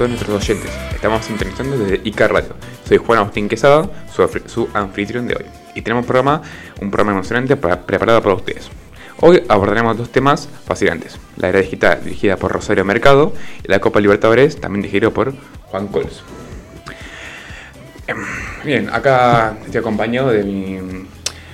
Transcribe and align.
Todos 0.00 0.12
nuestros 0.12 0.42
oyentes. 0.42 0.70
Estamos 0.94 1.28
entrevistando 1.28 1.76
desde 1.76 2.00
ICA 2.04 2.26
Radio. 2.28 2.54
Soy 2.88 2.96
Juan 2.96 3.18
Agustín 3.18 3.50
Quesada, 3.50 3.86
su, 4.46 4.66
anfitrión 4.72 5.26
de 5.28 5.36
hoy. 5.36 5.44
Y 5.74 5.82
tenemos 5.82 6.04
un 6.04 6.06
programa, 6.06 6.40
un 6.80 6.90
programa 6.90 7.18
emocionante 7.18 7.54
para- 7.54 7.82
preparado 7.82 8.22
para 8.22 8.34
ustedes. 8.34 8.70
Hoy 9.20 9.42
abordaremos 9.46 9.98
dos 9.98 10.10
temas 10.10 10.48
fascinantes. 10.64 11.18
La 11.36 11.50
era 11.50 11.60
digital, 11.60 12.02
dirigida 12.02 12.38
por 12.38 12.50
Rosario 12.50 12.82
Mercado, 12.82 13.34
y 13.62 13.70
la 13.70 13.78
Copa 13.80 14.00
Libertadores, 14.00 14.58
también 14.58 14.80
dirigido 14.80 15.12
por 15.12 15.34
Juan 15.66 15.88
Cols. 15.88 16.22
Em, 18.06 18.24
Bien, 18.64 18.88
acá 18.90 19.58
estoy 19.66 19.80
acompañado 19.80 20.30
de 20.30 20.44
mi 20.44 20.78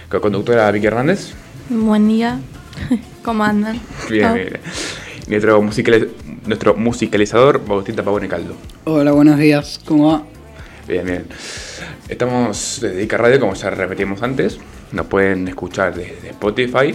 co-conductora 0.09 0.71
Vicky 0.71 0.87
Hernández. 0.87 1.33
Buen 1.69 2.07
día. 2.07 2.39
¿Cómo 3.25 3.43
andan? 3.43 3.81
Bien, 4.09 4.35
bien. 4.35 4.61
Y 5.27 5.31
nuestro, 5.31 5.61
musicaliz- 5.61 6.09
nuestro 6.47 6.75
musicalizador, 6.75 7.65
Bautista 7.67 8.03
Pavone 8.03 8.29
Caldo. 8.29 8.55
Hola, 8.85 9.13
buenos 9.13 9.39
días. 9.39 9.81
¿Cómo 9.85 10.13
va? 10.13 10.23
Bien, 10.87 11.05
bien. 11.05 11.27
Estamos 12.09 12.79
desde 12.81 13.03
Ica 13.03 13.17
Radio, 13.17 13.41
como 13.41 13.55
ya 13.55 13.71
repetimos 13.71 14.23
antes. 14.23 14.59
Nos 14.93 15.07
pueden 15.07 15.49
escuchar 15.49 15.95
desde 15.97 16.31
Spotify, 16.31 16.95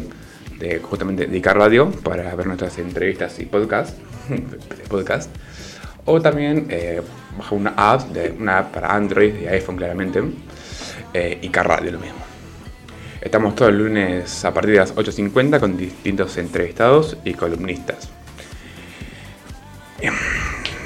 de, 0.58 0.80
justamente 0.80 1.28
de 1.28 1.38
Ica 1.38 1.54
Radio, 1.54 1.92
para 1.92 2.34
ver 2.36 2.48
nuestras 2.48 2.78
entrevistas 2.78 3.38
y 3.40 3.46
podcast. 3.46 3.98
podcast. 4.90 5.30
O 6.06 6.22
también 6.22 6.68
eh, 6.70 7.02
bajo 7.38 7.56
una 7.56 7.74
app, 7.76 8.10
de, 8.14 8.32
una 8.32 8.60
app 8.60 8.74
para 8.74 8.96
Android 8.96 9.34
y 9.42 9.48
iPhone 9.48 9.76
claramente. 9.76 10.22
Eh, 11.14 11.40
Ica 11.42 11.64
Radio, 11.64 11.92
lo 11.92 12.00
mismo. 12.00 12.20
Estamos 13.20 13.56
todos 13.56 13.74
los 13.74 13.82
lunes 13.82 14.46
a 14.46 14.54
partir 14.54 14.72
de 14.72 14.78
las 14.80 14.96
8.50 14.96 15.60
con 15.60 15.76
distintos 15.76 16.38
entrevistados 16.38 17.18
y 17.26 17.34
columnistas. 17.34 18.10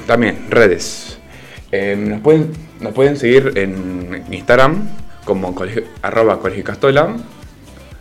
También 0.06 0.46
redes. 0.50 1.18
Eh, 1.72 1.96
nos, 1.96 2.20
pueden, 2.20 3.16
seguir 3.16 3.52
en 3.56 4.24
Instagram 4.30 4.88
como 5.24 5.52
colegio, 5.54 5.84
arroba 6.02 6.38
colegio. 6.38 6.64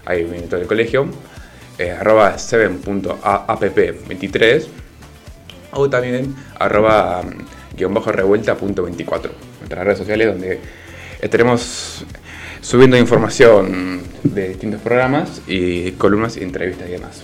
Ahí 0.05 0.23
viene 0.23 0.47
todo 0.47 0.61
el 0.61 0.67
colegio. 0.67 1.07
eh, 1.79 1.91
arroba 1.91 2.35
7.app23. 2.35 4.67
O 5.71 5.89
también 5.89 6.35
arroba 6.59 7.23
mm, 7.23 7.75
guion 7.75 7.93
bajo 7.93 8.11
revuelta 8.11 8.55
punto 8.55 8.83
24. 8.83 9.31
Nuestras 9.59 9.83
redes 9.83 9.97
sociales 9.97 10.27
donde 10.27 10.59
estaremos 11.21 12.05
subiendo 12.61 12.97
información 12.97 14.01
de 14.23 14.49
distintos 14.49 14.81
programas 14.81 15.41
y 15.47 15.93
columnas 15.93 16.37
entrevistas 16.37 16.87
y 16.87 16.91
demás. 16.91 17.23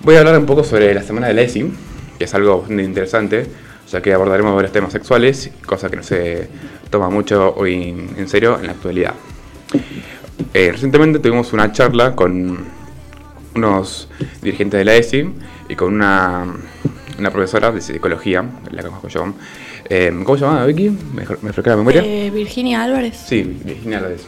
Voy 0.00 0.16
a 0.16 0.18
hablar 0.20 0.38
un 0.38 0.46
poco 0.46 0.64
sobre 0.64 0.92
la 0.94 1.02
semana 1.02 1.28
de 1.28 1.34
la 1.34 1.42
ESI, 1.42 1.70
que 2.18 2.24
es 2.24 2.34
algo 2.34 2.58
bastante 2.60 2.82
interesante, 2.82 3.46
ya 3.90 4.00
que 4.00 4.12
abordaremos 4.12 4.54
varios 4.54 4.72
temas 4.72 4.92
sexuales, 4.92 5.50
cosa 5.66 5.88
que 5.90 5.96
no 5.96 6.02
se 6.02 6.48
toma 6.90 7.10
mucho 7.10 7.54
hoy 7.56 7.94
en 8.16 8.28
serio 8.28 8.58
en 8.58 8.66
la 8.66 8.72
actualidad. 8.72 9.14
Eh, 10.52 10.70
recientemente 10.72 11.18
tuvimos 11.18 11.52
una 11.52 11.70
charla 11.72 12.14
con 12.16 12.58
unos 13.54 14.08
dirigentes 14.42 14.78
de 14.78 14.84
la 14.84 14.94
ESI 14.94 15.28
y 15.68 15.74
con 15.76 15.94
una, 15.94 16.44
una 17.18 17.30
profesora 17.30 17.70
de 17.70 17.80
psicología, 17.80 18.44
la 18.70 18.82
que 18.82 18.88
conozco 18.88 19.08
yo. 19.08 19.32
Eh, 19.88 20.10
¿Cómo 20.24 20.38
se 20.38 20.44
llama 20.44 20.64
Vicky? 20.66 20.90
¿Me, 20.90 21.22
me 21.22 21.48
refresca 21.48 21.70
la 21.70 21.76
memoria? 21.76 22.02
Eh, 22.04 22.30
Virginia 22.32 22.82
Álvarez. 22.82 23.16
Sí, 23.26 23.42
Virginia 23.64 24.00
López. 24.00 24.26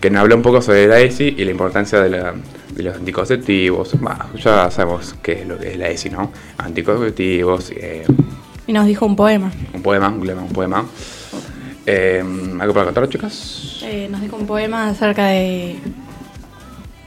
Que 0.00 0.10
nos 0.10 0.20
habló 0.20 0.36
un 0.36 0.42
poco 0.42 0.62
sobre 0.62 0.86
la 0.86 1.00
ESI 1.00 1.34
y 1.38 1.44
la 1.44 1.50
importancia 1.50 2.00
de, 2.00 2.10
la- 2.10 2.34
los 2.82 2.96
anticonceptivos. 2.96 4.00
Bah, 4.00 4.28
ya 4.34 4.70
sabemos 4.70 5.14
qué 5.22 5.42
es 5.42 5.46
lo 5.46 5.58
que 5.58 5.72
es 5.72 5.76
la 5.76 5.88
ESI, 5.88 6.10
¿no? 6.10 6.32
Anticonceptivos, 6.58 7.70
eh, 7.76 8.04
Y 8.66 8.72
nos 8.72 8.86
dijo 8.86 9.06
un 9.06 9.16
poema. 9.16 9.50
un 9.74 9.82
poema, 9.82 10.08
un 10.08 10.20
poema. 10.20 10.42
Un 10.42 10.52
poema. 10.52 10.84
Eh, 11.86 12.22
¿Algo 12.60 12.74
para 12.74 12.84
contar, 12.86 13.08
chicas? 13.08 13.80
Eh, 13.82 14.08
nos 14.10 14.20
dijo 14.20 14.36
un 14.36 14.46
poema 14.46 14.88
acerca 14.88 15.28
de, 15.28 15.76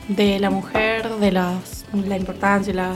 de 0.10 0.40
la 0.40 0.50
mujer, 0.50 1.08
de 1.20 1.32
las, 1.32 1.86
la 1.94 2.18
importancia 2.18 2.74
la... 2.74 2.96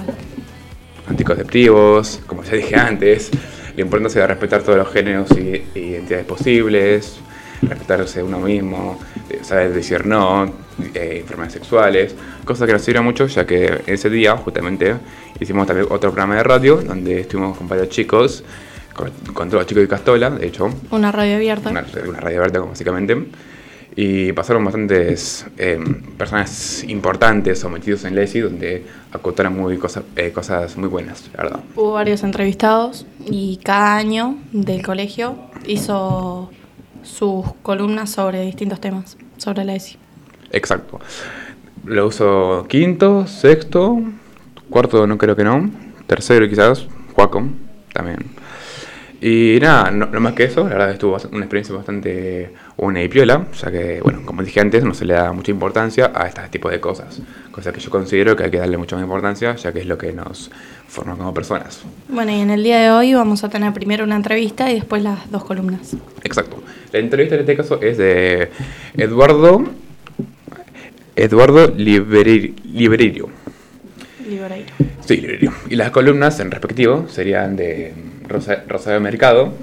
Anticonceptivos, 1.07 2.19
como 2.27 2.43
ya 2.43 2.53
dije 2.53 2.75
antes, 2.75 3.31
la 3.75 3.81
importancia 3.81 4.21
de 4.21 4.27
respetar 4.27 4.63
todos 4.63 4.77
los 4.77 4.91
géneros 4.91 5.29
y, 5.37 5.63
y 5.79 5.83
identidades 5.91 6.25
posibles, 6.25 7.19
respetarse 7.61 8.21
uno 8.21 8.39
mismo, 8.39 8.99
eh, 9.29 9.39
saber 9.43 9.71
decir 9.73 10.05
no, 10.05 10.51
eh, 10.93 11.19
enfermedades 11.21 11.53
sexuales, 11.53 12.15
cosas 12.45 12.67
que 12.67 12.73
nos 12.73 12.81
sirven 12.81 13.03
mucho, 13.03 13.27
ya 13.27 13.45
que 13.45 13.81
ese 13.87 14.09
día 14.09 14.35
justamente 14.37 14.95
hicimos 15.39 15.67
también 15.67 15.87
otro 15.89 16.11
programa 16.11 16.35
de 16.35 16.43
radio 16.43 16.77
donde 16.77 17.21
estuvimos 17.21 17.57
con 17.57 17.67
varios 17.67 17.89
chicos, 17.89 18.43
con, 18.93 19.11
con 19.33 19.49
todos 19.49 19.61
los 19.61 19.67
chicos 19.67 19.81
de 19.83 19.87
Castola, 19.87 20.29
de 20.31 20.47
hecho, 20.47 20.69
Una 20.91 21.11
radio 21.11 21.35
abierta. 21.35 21.69
una, 21.69 21.85
una 22.07 22.19
radio 22.19 22.37
abierta 22.39 22.59
básicamente. 22.61 23.27
Y 23.99 24.31
pasaron 24.33 24.63
bastantes 24.63 25.47
eh, 25.57 25.79
personas 26.19 26.83
importantes 26.83 27.57
sometidos 27.57 28.05
en 28.05 28.13
Lesi 28.13 28.41
donde 28.41 28.85
acotaron 29.11 29.57
muy 29.57 29.77
cosa- 29.79 30.03
eh, 30.15 30.31
cosas 30.31 30.77
muy 30.77 30.87
buenas, 30.87 31.27
la 31.35 31.43
verdad. 31.43 31.59
Hubo 31.75 31.93
varios 31.93 32.21
entrevistados 32.23 33.07
y 33.25 33.57
cada 33.63 33.95
año 33.95 34.37
del 34.51 34.83
colegio 34.83 35.37
hizo 35.65 36.51
sus 37.01 37.45
columnas 37.63 38.11
sobre 38.11 38.41
distintos 38.45 38.79
temas, 38.79 39.17
sobre 39.37 39.63
la 39.65 39.73
ESI. 39.73 39.97
Exacto. 40.51 40.99
Lo 41.85 42.07
uso 42.07 42.65
quinto, 42.67 43.27
sexto, 43.27 44.01
cuarto 44.69 45.07
no 45.07 45.17
creo 45.17 45.35
que 45.35 45.43
no, 45.43 45.69
tercero 46.05 46.47
quizás, 46.47 46.87
Quacom 47.13 47.51
también. 47.93 48.37
Y 49.19 49.57
nada, 49.59 49.89
no, 49.89 50.05
no 50.05 50.19
más 50.19 50.33
que 50.33 50.43
eso, 50.43 50.63
la 50.63 50.75
verdad 50.75 50.91
estuvo 50.91 51.17
una 51.31 51.45
experiencia 51.45 51.75
bastante 51.75 52.53
una 52.75 53.01
y 53.01 53.07
piola, 53.07 53.47
ya 53.59 53.71
que, 53.71 53.99
bueno, 54.03 54.21
como 54.23 54.43
dije 54.43 54.59
antes, 54.59 54.83
no 54.83 54.93
se 54.93 55.05
le 55.05 55.15
da 55.15 55.31
mucha 55.31 55.49
importancia 55.49 56.11
a 56.13 56.27
este 56.27 56.41
tipo 56.49 56.69
de 56.69 56.79
cosas. 56.79 57.19
Cosas 57.49 57.73
que 57.73 57.79
yo 57.79 57.89
considero 57.89 58.35
que 58.35 58.43
hay 58.43 58.51
que 58.51 58.59
darle 58.59 58.77
mucha 58.77 58.95
más 58.95 59.03
importancia, 59.03 59.55
ya 59.55 59.73
que 59.73 59.79
es 59.79 59.87
lo 59.87 59.97
que 59.97 60.13
nos 60.13 60.51
forma 60.87 61.15
como 61.15 61.33
personas. 61.33 61.81
Bueno, 62.09 62.31
y 62.31 62.41
en 62.41 62.51
el 62.51 62.63
día 62.63 62.79
de 62.79 62.91
hoy 62.91 63.15
vamos 63.15 63.43
a 63.43 63.49
tener 63.49 63.73
primero 63.73 64.03
una 64.03 64.15
entrevista 64.15 64.69
y 64.69 64.75
después 64.75 65.01
las 65.01 65.31
dos 65.31 65.43
columnas. 65.43 65.95
Exacto. 66.23 66.61
La 66.91 66.99
entrevista 66.99 67.33
en 67.33 67.41
este 67.41 67.57
caso 67.57 67.81
es 67.81 67.97
de 67.97 68.51
Eduardo 68.95 69.63
Eduardo 71.17 71.67
Liberi- 71.75 72.53
Libererio. 72.73 73.29
Libreiro. 74.29 74.67
Sí, 75.05 75.17
Libererio. 75.17 75.53
Y 75.69 75.75
las 75.75 75.91
columnas 75.91 76.39
en 76.39 76.51
respectivo 76.51 77.07
serían 77.09 77.55
de 77.55 77.93
Rosa- 78.27 78.63
Rosario 78.67 78.99
Mercado, 79.01 79.53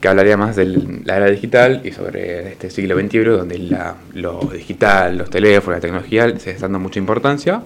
que 0.00 0.08
hablaría 0.08 0.36
más 0.36 0.56
de 0.56 0.66
la 1.04 1.16
era 1.16 1.26
digital 1.26 1.80
y 1.84 1.92
sobre 1.92 2.52
este 2.52 2.70
siglo 2.70 2.98
XXI, 2.98 3.18
donde 3.24 3.58
la- 3.58 3.96
lo 4.14 4.40
digital, 4.52 5.18
los 5.18 5.30
teléfonos, 5.30 5.78
la 5.78 5.80
tecnología 5.80 6.38
se 6.38 6.50
está 6.50 6.62
dando 6.66 6.78
mucha 6.78 6.98
importancia. 6.98 7.62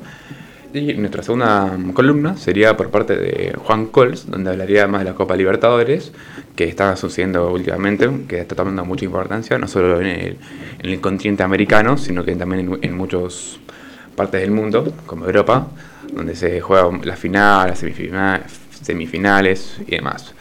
Y 0.75 0.93
nuestra 0.94 1.23
segunda 1.23 1.79
columna 1.93 2.37
sería 2.37 2.76
por 2.76 2.91
parte 2.91 3.17
de 3.17 3.55
Juan 3.56 3.87
Cols, 3.87 4.29
donde 4.29 4.50
hablaría 4.50 4.88
más 4.88 5.03
de 5.05 5.11
la 5.11 5.15
Copa 5.15 5.37
Libertadores, 5.37 6.11
que 6.56 6.65
está 6.65 6.97
sucediendo 6.97 7.53
últimamente, 7.53 8.11
que 8.26 8.41
está 8.41 8.56
tomando 8.56 8.85
mucha 8.85 9.05
importancia, 9.05 9.56
no 9.56 9.69
solo 9.69 10.00
en 10.00 10.06
el, 10.09 10.37
en 10.81 10.91
el 10.91 11.00
continente 11.00 11.44
americano, 11.44 11.97
sino 11.97 12.25
que 12.25 12.35
también 12.35 12.73
en, 12.73 12.79
en 12.82 12.97
muchas 12.97 13.61
partes 14.17 14.41
del 14.41 14.50
mundo, 14.50 14.93
como 15.06 15.26
Europa, 15.26 15.69
donde 16.12 16.35
se 16.35 16.61
juega 16.61 16.91
la 17.05 17.15
final, 17.15 17.69
las 17.69 17.81
semifina- 17.81 18.43
semifinales 18.82 19.76
y 19.87 19.93
demás. 19.93 20.34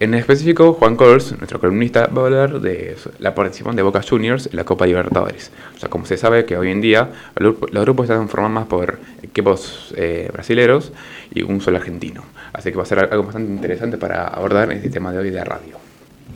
En 0.00 0.12
específico, 0.14 0.72
Juan 0.74 0.96
Cols, 0.96 1.36
nuestro 1.38 1.60
columnista, 1.60 2.08
va 2.08 2.22
a 2.22 2.24
hablar 2.26 2.60
de 2.60 2.96
la 3.20 3.34
participación 3.34 3.76
de 3.76 3.82
Boca 3.82 4.02
Juniors 4.02 4.46
en 4.46 4.56
la 4.56 4.64
Copa 4.64 4.86
Libertadores. 4.86 5.52
O 5.76 5.78
sea, 5.78 5.88
como 5.88 6.04
se 6.04 6.16
sabe 6.16 6.44
que 6.44 6.56
hoy 6.58 6.70
en 6.72 6.80
día 6.80 7.10
los 7.36 7.54
grupos- 7.60 8.04
están 8.10 8.28
formados 8.28 8.52
más 8.54 8.66
por 8.66 8.98
equipos 9.22 9.94
eh, 9.96 10.28
brasileros 10.32 10.92
y 11.32 11.42
un 11.42 11.60
solo 11.60 11.76
argentino. 11.76 12.24
Así 12.52 12.70
que 12.70 12.76
va 12.76 12.82
a 12.82 12.86
ser 12.86 12.98
algo 12.98 13.22
bastante 13.22 13.52
interesante 13.52 13.96
para 13.96 14.26
abordar 14.26 14.70
este 14.72 14.90
tema 14.90 15.12
de 15.12 15.18
hoy 15.18 15.30
de 15.30 15.44
radio. 15.44 15.76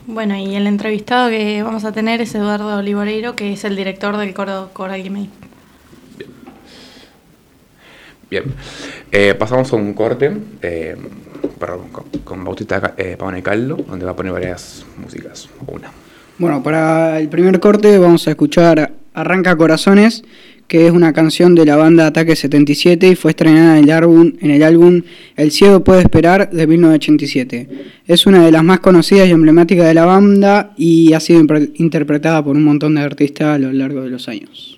Bueno, 0.07 0.37
y 0.37 0.55
el 0.55 0.67
entrevistado 0.67 1.29
que 1.29 1.63
vamos 1.63 1.85
a 1.85 1.93
tener 1.93 2.21
es 2.21 2.35
Eduardo 2.35 2.77
Olivareiro, 2.79 3.35
que 3.35 3.53
es 3.53 3.65
el 3.65 3.75
director 3.75 4.17
del 4.17 4.35
coro 4.35 4.71
Coral 4.73 5.03
Gaming. 5.03 5.31
Bien, 8.31 8.45
Eh, 9.11 9.35
pasamos 9.35 9.73
a 9.73 9.77
un 9.77 9.95
corte 9.95 10.31
eh, 10.61 10.97
perdón, 11.59 11.89
con, 12.25 12.45
Bautista 12.45 12.95
eh, 12.97 13.17
Pavone 13.19 13.43
Caldo, 13.43 13.77
donde 13.77 14.05
va 14.05 14.13
a 14.13 14.17
poner 14.17 14.33
varias 14.33 14.85
músicas. 14.97 15.49
Una. 15.67 15.91
Bueno, 16.39 16.63
para 16.63 17.19
el 17.19 17.29
primer 17.29 17.59
corte 17.59 17.99
vamos 17.99 18.27
a 18.29 18.31
escuchar 18.31 18.93
Arranca 19.13 19.57
Corazones, 19.57 20.23
que 20.69 20.87
es 20.87 20.93
una 20.93 21.13
canción 21.13 21.55
de 21.55 21.65
la 21.65 21.77
banda 21.77 22.07
Ataque 22.07 22.37
77 22.37 23.09
y 23.09 23.17
fue 23.17 23.33
estrenada 23.33 23.79
en 23.79 23.85
el 23.85 23.91
álbum, 23.91 24.35
en 24.41 24.51
el 24.51 24.63
álbum 24.63 25.03
El 25.35 25.51
cielo 25.51 25.83
puede 25.83 26.03
esperar 26.03 26.51
de 26.51 26.67
1987. 26.67 27.69
Es 28.07 28.27
una 28.27 28.45
de 28.45 28.53
las 28.53 28.63
más 28.63 28.81
conocidas 28.81 29.27
y 29.29 29.33
emblemáticas 29.33 29.87
de 29.87 29.95
la 29.95 30.05
banda 30.05 30.75
y 30.77 31.13
ha 31.15 31.21
sido 31.21 31.41
interpretada 31.75 32.45
por 32.45 32.55
un 32.55 32.65
montón 32.65 32.95
de 32.95 33.01
artistas 33.01 33.57
a 33.57 33.59
lo 33.59 33.73
largo 33.73 34.03
de 34.03 34.11
los 34.11 34.29
años. 34.29 34.78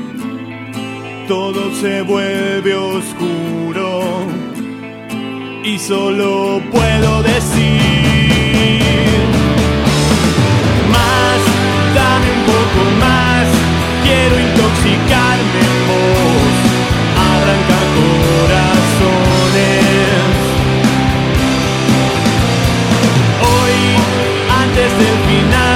Todo 1.27 1.73
se 1.75 2.01
vuelve 2.01 2.75
oscuro 2.75 4.25
y 5.63 5.77
solo 5.79 6.61
puedo 6.71 7.23
decir 7.23 7.81
más, 10.91 11.39
dame 11.95 12.31
un 12.37 12.43
poco 12.45 12.81
más, 12.99 13.47
quiero 14.03 14.39
intoxicarme 14.39 15.59
en 15.71 15.79
vos, 15.87 16.53
arranca 17.31 17.79
corazones. 17.97 18.81
Hoy, 23.53 23.77
antes 24.61 24.89
del 24.99 25.17
final, 25.29 25.70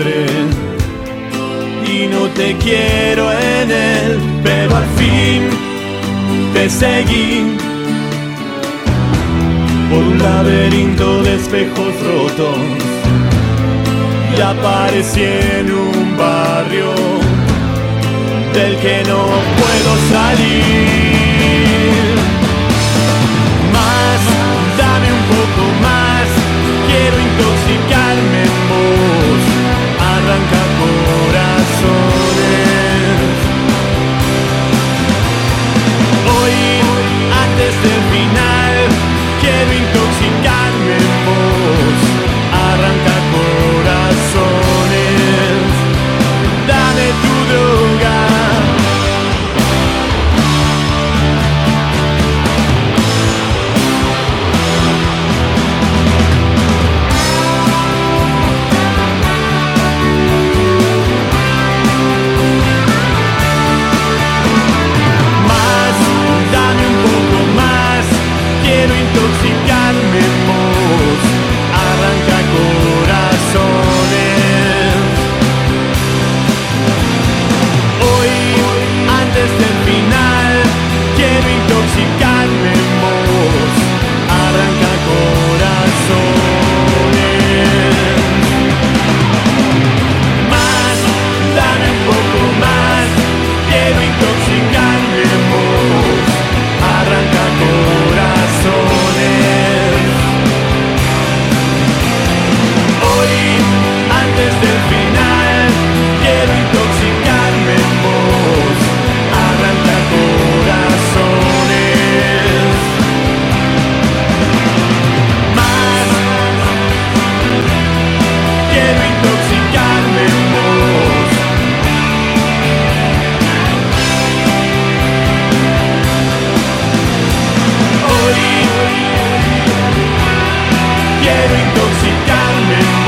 y 0.00 0.04
no 2.06 2.28
te 2.28 2.56
quiero 2.58 3.32
en 3.32 3.70
él, 3.70 4.20
pero 4.44 4.76
al 4.76 4.84
fin 4.96 5.48
te 6.54 6.70
seguí. 6.70 7.56
Por 9.90 9.98
un 9.98 10.18
laberinto 10.18 11.22
de 11.22 11.34
espejos 11.34 11.92
rotos 12.06 12.56
y 14.36 14.40
aparecí 14.40 15.22
en 15.22 15.72
un 15.72 16.16
barrio 16.16 16.94
del 18.54 18.76
que 18.76 19.02
no 19.08 19.24
puedo 19.58 19.96
salir. 20.12 22.14
Más, 23.72 24.20
dame 24.78 25.12
un 25.12 25.24
poco 25.34 25.62
más, 25.82 26.28
quiero 26.86 27.16
intoxicarme 27.18 28.42
en 28.44 28.52
antes 37.68 37.82
del 37.82 38.02
final, 38.10 38.88
quiero 39.40 39.72
intoxicarme 39.72 40.96
en 40.96 41.47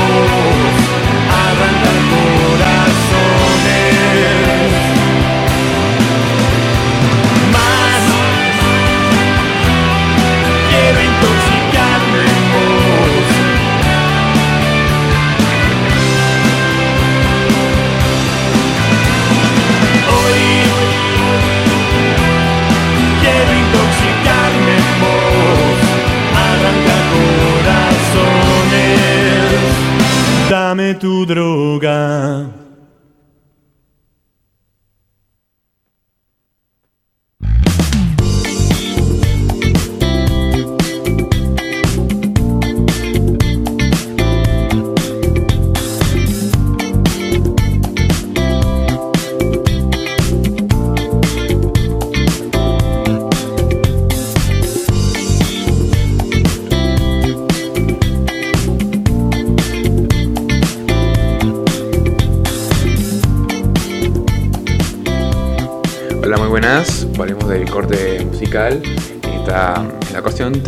intoxicarme 0.01 0.60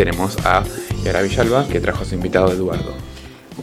tenemos 0.04 0.36
a 0.46 0.66
Yara 1.06 1.22
Villalba, 1.22 1.66
que 1.70 1.80
trajo 1.80 2.04
a 2.04 2.06
su 2.06 2.16
invitado 2.16 2.52
Eduardo. 2.52 2.94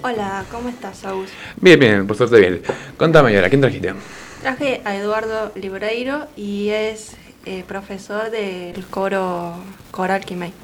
Hola, 0.00 0.42
¿cómo 0.50 0.70
estás, 0.70 1.04
Agus? 1.04 1.28
Bien, 1.60 1.78
bien, 1.78 2.06
por 2.06 2.16
suerte 2.16 2.40
bien. 2.40 2.62
Contame, 2.96 3.30
Yara, 3.30 3.50
¿quién 3.50 3.60
trajiste? 3.60 3.92
Traje 4.40 4.80
a 4.86 4.96
Eduardo 4.96 5.52
Libreiro 5.54 6.28
y 6.38 6.70
es 6.70 7.14
eh, 7.44 7.62
profesor 7.68 8.30
del 8.30 8.86
coro 8.86 9.52
coral 9.90 10.24
Quimay. 10.24 10.54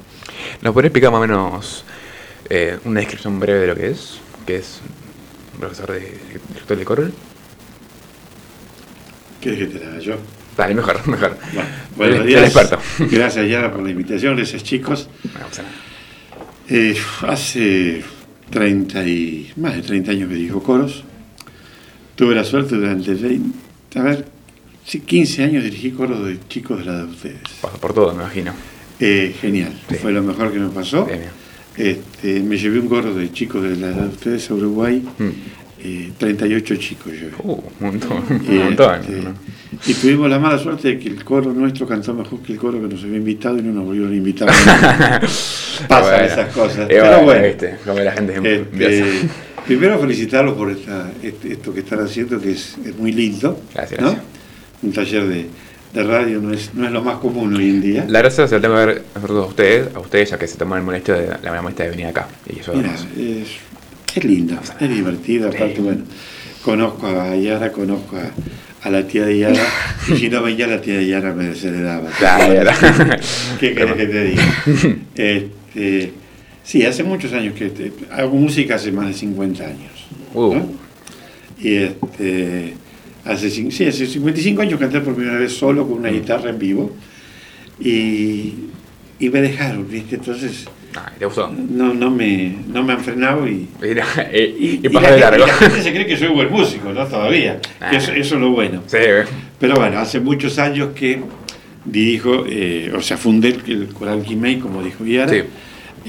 ¿Nos 0.63 0.73
podés 0.73 0.87
explicar 0.87 1.11
más 1.11 1.19
o 1.19 1.21
menos 1.21 1.85
eh, 2.49 2.79
una 2.83 3.01
descripción 3.01 3.39
breve 3.39 3.59
de 3.59 3.67
lo 3.67 3.75
que 3.75 3.91
es? 3.91 4.17
¿Qué 4.47 4.55
es 4.55 4.81
un 5.53 5.59
profesor 5.59 5.91
de 5.91 6.19
director 6.49 6.75
de 6.75 6.85
coro? 6.85 7.09
¿Quieres 9.41 9.59
que 9.59 9.77
te 9.77 9.85
la 9.85 9.91
haga 9.91 9.99
yo? 9.99 10.15
Dale, 10.57 10.73
mejor, 10.73 11.07
mejor. 11.07 11.37
Bueno, 11.95 12.13
buenos 12.15 12.25
días. 12.25 12.53
Gracias, 13.11 13.47
Yara, 13.47 13.71
por 13.71 13.83
la 13.83 13.91
invitación. 13.91 14.35
Gracias, 14.35 14.63
chicos. 14.63 15.07
Eh, 16.69 16.95
hace 17.21 18.03
30 18.49 19.03
y, 19.07 19.51
más 19.57 19.75
de 19.75 19.81
30 19.83 20.11
años 20.11 20.29
que 20.29 20.35
dirijo 20.35 20.61
coros. 20.63 21.03
Tuve 22.15 22.33
la 22.33 22.43
suerte 22.43 22.75
durante 22.75 23.13
20, 23.13 23.99
a 23.99 24.01
ver, 24.01 24.25
sí, 24.83 25.01
15 25.01 25.43
años 25.43 25.63
dirigí 25.63 25.91
coros 25.91 26.25
de 26.25 26.39
chicos 26.49 26.79
de 26.79 26.85
la 26.85 26.97
de 26.97 27.03
ustedes. 27.03 27.41
Pasa 27.61 27.77
por 27.77 27.93
todo, 27.93 28.13
me 28.15 28.23
imagino. 28.23 28.53
Eh, 28.99 29.35
genial, 29.39 29.79
Sí. 29.87 29.95
fue 30.01 30.11
lo 30.11 30.23
mejor 30.23 30.51
que 30.51 30.57
me 30.57 30.69
pasó. 30.69 31.07
Este, 31.77 32.39
me 32.39 32.57
llevé 32.57 32.79
un 32.79 32.87
coro 32.87 33.13
de 33.13 33.31
chicos 33.31 33.61
de 33.61 33.75
la 33.75 33.89
de 33.91 34.07
ustedes 34.07 34.49
a 34.49 34.55
Uruguay, 34.55 35.03
Mm. 35.19 35.29
Eh, 35.83 36.11
38 36.17 36.75
chicos 36.77 37.11
llevé. 37.13 37.31
Uh, 37.43 37.51
un 37.53 37.61
montón, 37.79 38.23
un 38.49 38.57
montón. 38.57 39.01
este, 39.01 39.21
¿no? 39.21 39.33
y 39.85 39.93
tuvimos 39.93 40.29
la 40.29 40.39
mala 40.39 40.57
suerte 40.57 40.87
de 40.87 40.99
que 40.99 41.09
el 41.09 41.23
coro 41.23 41.51
nuestro 41.53 41.85
cantó 41.87 42.13
mejor 42.13 42.39
que 42.41 42.53
el 42.53 42.59
coro 42.59 42.81
que 42.81 42.87
nos 42.93 43.03
había 43.03 43.17
invitado 43.17 43.57
y 43.59 43.61
no 43.61 43.73
nos 43.73 43.85
volvieron 43.85 44.11
a 44.13 44.15
invitar. 44.15 44.47
Pasan 45.87 46.01
Bueno, 46.01 46.23
esas 46.25 46.53
cosas. 46.53 46.85
Pero 46.87 47.21
bueno, 47.23 47.43
viste, 47.47 47.75
como 47.85 47.99
la 47.99 48.11
gente 48.11 48.33
es 48.37 48.61
este, 48.73 49.29
primero 49.65 49.99
felicitarlos 49.99 50.55
por 50.55 50.71
esta, 50.71 51.11
este- 51.21 51.53
esto 51.53 51.73
que 51.73 51.81
están 51.81 51.99
haciendo, 51.99 52.39
que 52.41 52.51
es, 52.51 52.75
es 52.85 52.95
muy 52.97 53.11
lindo. 53.11 53.59
Gracias, 53.73 53.99
¿no? 54.01 54.07
gracias. 54.07 54.25
Un 54.81 54.93
taller 54.93 55.27
de, 55.27 55.45
de 55.93 56.03
radio 56.03 56.39
no 56.41 56.53
es, 56.53 56.73
no 56.73 56.85
es 56.85 56.91
lo 56.91 57.03
más 57.03 57.17
común 57.17 57.55
hoy 57.55 57.69
en 57.69 57.81
día. 57.81 58.05
La 58.07 58.19
gracia 58.19 58.47
se 58.47 58.55
la 58.55 58.61
tengo 58.61 58.75
que 58.75 58.85
ver 58.85 59.03
a 59.15 59.19
a 59.19 59.45
ustedes, 59.45 59.95
a 59.95 59.99
ustedes 59.99 60.29
ya 60.31 60.37
que 60.39 60.47
se 60.47 60.57
toman 60.57 60.79
el 60.79 60.85
molestia 60.85 61.13
de 61.15 61.27
la 61.27 61.39
la 61.43 61.61
molestia 61.61 61.85
de 61.85 61.91
venir 61.91 62.05
acá. 62.07 62.27
Y 62.51 62.59
eso 62.59 62.73
Mira, 62.73 62.93
es- 62.93 63.47
es, 64.17 64.25
lindo, 64.25 64.57
es 64.79 64.89
divertido, 64.89 65.49
aparte, 65.49 65.81
bueno, 65.81 66.03
conozco 66.63 67.07
a 67.07 67.35
Yara, 67.35 67.71
conozco 67.71 68.17
a, 68.17 68.87
a 68.87 68.89
la 68.91 69.05
tía 69.07 69.25
de 69.25 69.39
Yara, 69.39 69.63
y 70.11 70.15
si 70.17 70.29
no 70.29 70.41
veía 70.43 70.65
a 70.65 70.69
la 70.69 70.81
tía 70.81 70.97
de 70.97 71.07
Yara 71.07 71.33
me 71.33 71.45
desheredaba. 71.45 72.09
Claro. 72.17 72.71
¿Qué 73.59 73.73
querés 73.73 73.95
que 73.95 74.05
te 74.07 74.23
diga? 74.23 74.43
Este, 75.15 76.13
sí, 76.63 76.85
hace 76.85 77.03
muchos 77.03 77.33
años 77.33 77.53
que 77.55 77.67
este, 77.67 77.91
hago 78.11 78.35
música 78.35 78.75
hace 78.75 78.91
más 78.91 79.07
de 79.07 79.13
50 79.13 79.63
años. 79.63 80.07
Uh. 80.33 80.55
¿no? 80.55 80.69
Y 81.59 81.75
este, 81.75 82.73
hace, 83.25 83.49
sí, 83.49 83.67
hace 83.85 84.05
55 84.05 84.61
años 84.61 84.79
canté 84.79 84.99
por 85.01 85.15
primera 85.15 85.37
vez 85.39 85.53
solo 85.53 85.83
con 85.87 85.97
Mm. 85.97 85.99
una 85.99 86.09
guitarra 86.09 86.49
en 86.49 86.59
vivo 86.59 86.91
y, 87.79 88.53
y 89.19 89.29
me 89.29 89.41
dejaron, 89.41 89.89
¿viste? 89.89 90.15
Entonces 90.15 90.65
¿Te 91.17 91.25
gustó? 91.25 91.51
no, 91.51 91.93
no, 91.93 92.11
me, 92.11 92.55
no 92.67 92.83
me 92.83 92.93
han 92.93 92.99
frenado 92.99 93.47
y, 93.47 93.67
Mira, 93.81 94.05
eh, 94.31 94.55
y, 94.59 94.85
y, 94.85 94.89
pasó 94.89 95.07
la 95.07 95.11
de 95.11 95.19
largo. 95.19 95.43
y 95.43 95.47
la 95.47 95.53
gente 95.53 95.81
se 95.81 95.91
cree 95.91 96.05
que 96.05 96.17
soy 96.17 96.29
buen 96.29 96.51
músico, 96.51 96.91
¿no? 96.93 97.05
Todavía. 97.05 97.59
Ah. 97.79 97.91
Eso, 97.91 98.11
eso 98.11 98.35
es 98.35 98.41
lo 98.41 98.51
bueno. 98.51 98.83
Sí, 98.87 98.97
eh. 98.99 99.25
Pero 99.59 99.75
bueno, 99.75 99.99
hace 99.99 100.19
muchos 100.19 100.59
años 100.59 100.89
que 100.95 101.21
dirijo, 101.85 102.45
eh, 102.47 102.91
o 102.95 103.01
sea, 103.01 103.17
fundé 103.17 103.49
el, 103.49 103.61
el 103.71 103.87
Coral 103.87 104.21
Quimei, 104.23 104.59
como 104.59 104.83
dijo 104.83 105.05
Yara. 105.05 105.31
Sí. 105.31 105.43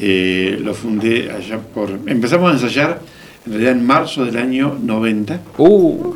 Eh, 0.01 0.59
lo 0.63 0.75
fundé 0.75 1.31
allá 1.31 1.59
por... 1.59 1.91
Empezamos 2.07 2.51
a 2.51 2.55
ensayar, 2.55 3.01
en 3.47 3.53
realidad 3.53 3.73
en 3.73 3.87
marzo 3.87 4.25
del 4.25 4.37
año 4.37 4.79
90, 4.81 5.41
Uh, 5.57 6.15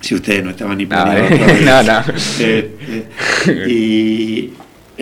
si 0.00 0.14
ustedes 0.16 0.44
no 0.44 0.50
estaban 0.50 0.76
ni 0.76 0.84
planeados 0.84 1.30
eh, 1.30 1.60
no, 1.64 1.82
no. 1.82 2.00
Este, 2.14 2.70
y 3.68 4.52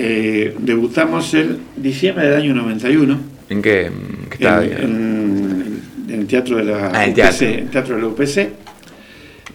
eh, 0.02 0.54
debutamos 0.58 1.34
el 1.34 1.58
diciembre 1.76 2.26
del 2.28 2.40
año 2.40 2.54
91 2.54 3.20
¿En 3.50 3.60
qué, 3.62 3.90
qué 4.30 4.34
está? 4.34 4.64
en, 4.64 4.72
en- 4.72 5.80
en 6.08 6.20
el 6.20 6.26
teatro 6.26 6.56
de 6.56 6.64
la 6.64 6.90
Ah, 6.92 7.04
el 7.04 7.10
UPC. 7.10 7.14
teatro. 7.16 7.46
el 7.48 7.70
teatro 7.70 7.94
de 7.96 8.00
la 8.02 8.08
UPC. 8.08 8.48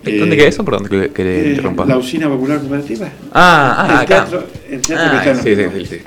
¿Dónde 0.03 0.35
Eh, 0.35 0.37
queda 0.37 0.47
eso? 0.49 0.63
Perdón 0.63 0.85
que, 0.87 1.09
que 1.11 1.23
le 1.23 1.39
eh, 1.41 1.49
interrumpa. 1.49 1.85
la 1.85 1.97
usina 1.97 2.29
popular 2.29 2.59
cooperativa. 2.59 3.09
Ah, 3.33 3.75
ah, 3.79 3.85
el 3.87 3.95
acá. 3.97 4.05
teatro, 4.05 4.47
el 4.69 4.81
teatro 4.81 5.09
que 5.11 5.17
Ah, 5.17 5.23
está 5.25 5.31
en 5.31 5.37
sí, 5.43 5.55
sí, 5.55 5.79
sí, 5.79 5.95
sí. 5.97 6.01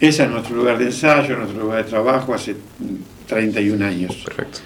Ese 0.00 0.22
es 0.24 0.30
nuestro 0.30 0.56
lugar 0.56 0.78
de 0.78 0.86
ensayo, 0.86 1.36
nuestro 1.36 1.60
lugar 1.60 1.84
de 1.84 1.90
trabajo 1.90 2.32
hace 2.34 2.52
mm, 2.54 3.26
31 3.28 3.84
años. 3.84 4.16
Perfecto. 4.24 4.58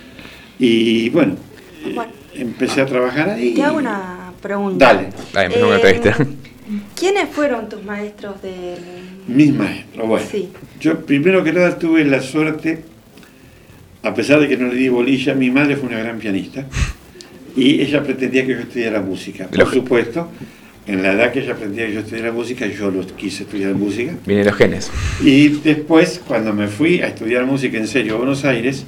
Y 0.59 1.11
bueno, 1.11 1.35
eh, 1.85 1.93
Bueno. 1.95 2.13
empecé 2.35 2.81
a 2.83 2.87
trabajar 2.87 3.31
ahí. 3.31 3.53
Te 3.55 3.63
hago 3.65 3.79
una 3.79 4.31
pregunta. 4.41 4.87
Dale, 4.95 5.09
Ay, 5.35 5.49
me 5.49 5.65
una 5.65 5.75
entrevista. 5.77 6.17
¿Quiénes 7.07 7.29
fueron 7.31 7.69
tus 7.69 7.85
maestros 7.85 8.43
del...? 8.43 8.79
mis 9.29 9.55
maestros. 9.55 10.09
Bueno, 10.09 10.27
Sí. 10.29 10.49
yo 10.81 11.07
primero 11.07 11.45
que 11.45 11.53
nada 11.53 11.79
tuve 11.79 12.05
la 12.05 12.21
suerte, 12.21 12.83
a 14.03 14.13
pesar 14.13 14.41
de 14.41 14.49
que 14.49 14.57
no 14.57 14.67
le 14.67 14.75
di 14.75 14.89
bolilla, 14.89 15.33
mi 15.35 15.49
madre 15.53 15.77
fue 15.77 15.89
una 15.89 16.01
gran 16.01 16.19
pianista 16.19 16.67
y 17.57 17.81
ella 17.81 18.03
pretendía 18.03 18.45
que 18.45 18.55
yo 18.55 18.59
estudiara 18.59 19.01
música. 19.03 19.47
Por 19.47 19.73
supuesto, 19.73 20.29
en 20.89 21.01
la 21.05 21.13
edad 21.13 21.31
que 21.33 21.41
ella 21.45 21.55
pretendía 21.55 21.87
que 21.87 21.93
yo 21.95 22.01
estudiara 22.01 22.33
música, 22.33 22.67
yo 22.67 22.91
lo 22.91 23.07
quise 23.07 23.45
estudiar 23.45 23.75
música. 23.75 24.13
Vienen 24.27 24.45
los 24.47 24.57
genes. 24.57 24.91
Y 25.23 25.47
después, 25.49 26.21
cuando 26.27 26.53
me 26.53 26.67
fui 26.67 27.03
a 27.03 27.07
estudiar 27.07 27.47
música 27.47 27.79
en 27.79 27.87
serio 27.87 28.15
a 28.15 28.19
Buenos 28.19 28.45
Aires, 28.45 28.85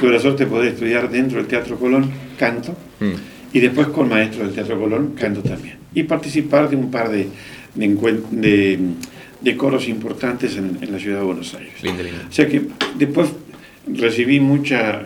tuve 0.00 0.12
la 0.12 0.18
suerte 0.20 0.44
de 0.44 0.50
poder 0.50 0.68
estudiar 0.74 1.10
dentro 1.10 1.38
del 1.38 1.46
Teatro 1.46 1.78
Colón 1.78 2.10
canto 2.38 2.76
Mm. 3.00 3.12
y 3.54 3.60
después 3.60 3.86
con 3.88 4.10
maestro 4.10 4.44
del 4.44 4.54
Teatro 4.54 4.78
Colón 4.78 5.14
canto 5.18 5.40
también. 5.40 5.82
Y 5.94 6.02
participar 6.04 6.68
de 6.70 6.76
un 6.76 6.90
par 6.90 7.10
de, 7.10 7.28
de, 7.74 7.88
de- 8.30 8.78
de 9.40 9.56
coros 9.56 9.88
importantes 9.88 10.56
en, 10.56 10.78
en 10.80 10.90
la 10.92 10.98
ciudad 10.98 11.18
de 11.18 11.24
Buenos 11.24 11.54
Aires. 11.54 11.74
O 12.28 12.32
sea 12.32 12.48
que 12.48 12.62
después 12.98 13.28
recibí 13.86 14.40
mucha, 14.40 15.02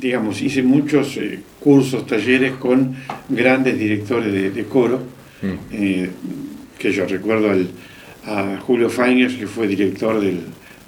digamos, 0.00 0.40
hice 0.40 0.62
muchos 0.62 1.16
eh, 1.18 1.40
cursos, 1.60 2.06
talleres 2.06 2.52
con 2.52 2.94
grandes 3.28 3.78
directores 3.78 4.32
de, 4.32 4.50
de 4.50 4.64
coro, 4.64 5.00
Mm. 5.42 5.54
eh, 5.72 6.10
que 6.78 6.92
yo 6.92 7.04
recuerdo 7.04 7.50
al, 7.50 7.66
a 8.24 8.58
Julio 8.60 8.88
Fainers, 8.88 9.34
que 9.34 9.48
fue 9.48 9.66
director 9.66 10.20
del 10.20 10.38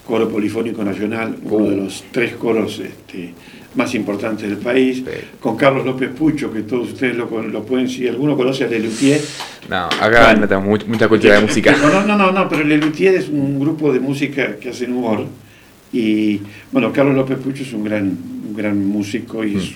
Coro 0.07 0.29
Polifónico 0.29 0.85
Nacional, 0.85 1.37
uno 1.43 1.57
Uh. 1.67 1.71
de 1.71 1.77
los 1.77 2.05
tres 2.13 2.35
coros 2.35 2.79
este, 2.79 3.35
más 3.77 3.95
importantes 3.95 4.49
del 4.49 4.59
país, 4.59 4.99
Sí. 4.99 5.11
con 5.41 5.57
Carlos 5.57 5.85
López 5.85 6.11
Pucho, 6.11 6.53
que 6.53 6.63
todos 6.63 6.93
ustedes 6.93 7.17
lo, 7.17 7.27
lo 7.43 7.63
pueden, 7.65 7.89
si 7.89 8.07
alguno 8.09 8.37
conoce 8.37 8.65
a 8.65 8.69
Lelutier, 8.69 9.21
No, 9.69 9.87
acá 9.87 10.25
Bueno. 10.27 10.41
no 10.43 10.49
tengo 10.49 10.61
mucha, 10.87 11.09
cultura 11.09 11.35
de 11.37 11.41
música. 11.47 11.75
no, 11.77 12.03
no, 12.07 12.17
no, 12.17 12.31
no, 12.33 12.49
pero 12.49 12.63
Lelutier 12.65 13.15
es 13.15 13.29
un 13.29 13.59
grupo 13.59 13.93
de 13.93 13.99
música 14.01 14.57
que 14.57 14.69
hacen 14.71 14.93
humor. 14.93 15.27
Y 15.93 16.41
bueno, 16.73 16.93
Carlos 16.93 17.15
López 17.15 17.39
Pucho 17.39 17.63
es 17.63 17.73
un 17.73 17.85
gran, 17.85 18.05
un 18.49 18.55
gran 18.55 18.85
músico 18.87 19.45
y 19.45 19.57
es- 19.57 19.73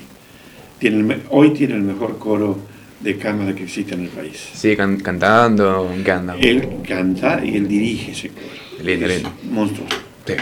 tiene 0.79 1.15
el 1.15 1.23
hoy 1.31 1.51
tiene 1.51 1.75
el 1.75 1.83
mejor 1.83 2.19
coro 2.19 2.59
de 3.01 3.17
cámara 3.17 3.55
que 3.55 3.65
existe 3.65 3.95
en 3.95 4.03
el 4.03 4.09
país. 4.09 4.37
Sigue 4.55 4.77
can- 4.77 4.99
cantando, 5.01 5.91
¿en 5.95 6.05
qué 6.05 6.11
anda? 6.13 6.37
Él 6.41 6.69
canta 6.87 7.41
y 7.45 7.57
él 7.57 7.67
dirige 7.69 8.13
ese 8.13 8.29
coro. 8.29 8.47
Lindo, 8.85 9.07
lindo. 9.07 9.33
Monstruoso. 9.51 9.97
Sí. 10.27 10.35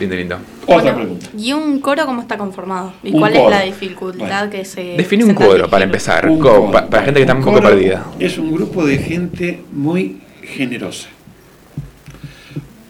Lindo, 0.00 0.16
lindo. 0.16 0.36
Otra 0.62 0.74
Bueno, 0.92 0.94
pregunta. 0.96 1.26
¿Y 1.36 1.52
un 1.52 1.78
coro 1.80 2.06
cómo 2.06 2.22
está 2.22 2.38
conformado? 2.38 2.94
¿Y 3.02 3.12
Un 3.12 3.20
cuál 3.20 3.32
coro. 3.34 3.44
es 3.44 3.50
la 3.50 3.62
dificultad 3.64 4.26
Bueno. 4.46 4.50
que 4.50 4.64
se... 4.64 4.82
Define 4.96 5.24
se 5.24 5.28
un 5.28 5.34
coro 5.34 5.68
para 5.68 5.84
empezar, 5.84 6.26
Un 6.28 6.38
coro. 6.38 6.70
para 6.70 7.02
gente 7.04 7.18
que 7.20 7.22
está 7.22 7.34
un 7.34 7.44
poco 7.44 7.60
perdida. 7.60 8.06
Es 8.18 8.38
un 8.38 8.50
grupo 8.50 8.84
de 8.86 8.96
gente 8.98 9.62
muy 9.72 10.16
generosa. 10.42 11.08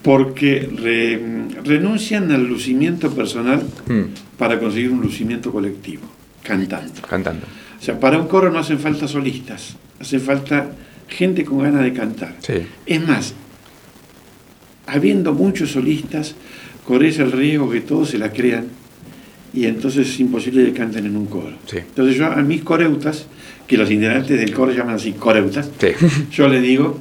Porque 0.02 0.68
re- 0.76 1.20
renuncian 1.64 2.30
al 2.32 2.44
lucimiento 2.46 3.10
personal 3.10 3.62
Mm, 3.86 4.02
para 4.38 4.58
conseguir 4.58 4.90
un 4.92 5.00
lucimiento 5.02 5.50
colectivo, 5.52 6.02
cantando. 6.42 7.02
Cantando. 7.02 7.44
O 7.78 7.82
sea, 7.82 7.98
para 8.00 8.18
un 8.18 8.26
coro 8.28 8.50
no 8.50 8.58
hacen 8.60 8.78
falta 8.78 9.06
solistas, 9.08 9.76
hace 10.00 10.18
falta 10.18 10.68
gente 11.08 11.44
con 11.44 11.58
ganas 11.58 11.82
de 11.82 11.92
cantar. 11.92 12.34
Sí. 12.40 12.54
Es 12.86 13.06
más, 13.06 13.34
habiendo 14.86 15.34
muchos 15.34 15.72
solistas, 15.72 16.34
corres 16.90 17.20
el 17.20 17.30
riesgo 17.30 17.70
que 17.70 17.82
todos 17.82 18.10
se 18.10 18.18
la 18.18 18.32
crean 18.32 18.64
y 19.54 19.66
entonces 19.66 20.08
es 20.08 20.18
imposible 20.18 20.64
que 20.64 20.72
canten 20.72 21.06
en 21.06 21.16
un 21.16 21.26
coro. 21.26 21.52
Sí. 21.66 21.76
Entonces 21.78 22.16
yo 22.16 22.26
a 22.26 22.34
mis 22.42 22.62
coreutas, 22.64 23.26
que 23.68 23.76
los 23.76 23.88
integrantes 23.92 24.36
del 24.40 24.52
coro 24.52 24.72
llaman 24.72 24.96
así 24.96 25.12
coreutas, 25.12 25.70
Sí. 25.78 25.86
yo 26.32 26.48
les 26.48 26.60
digo 26.60 26.98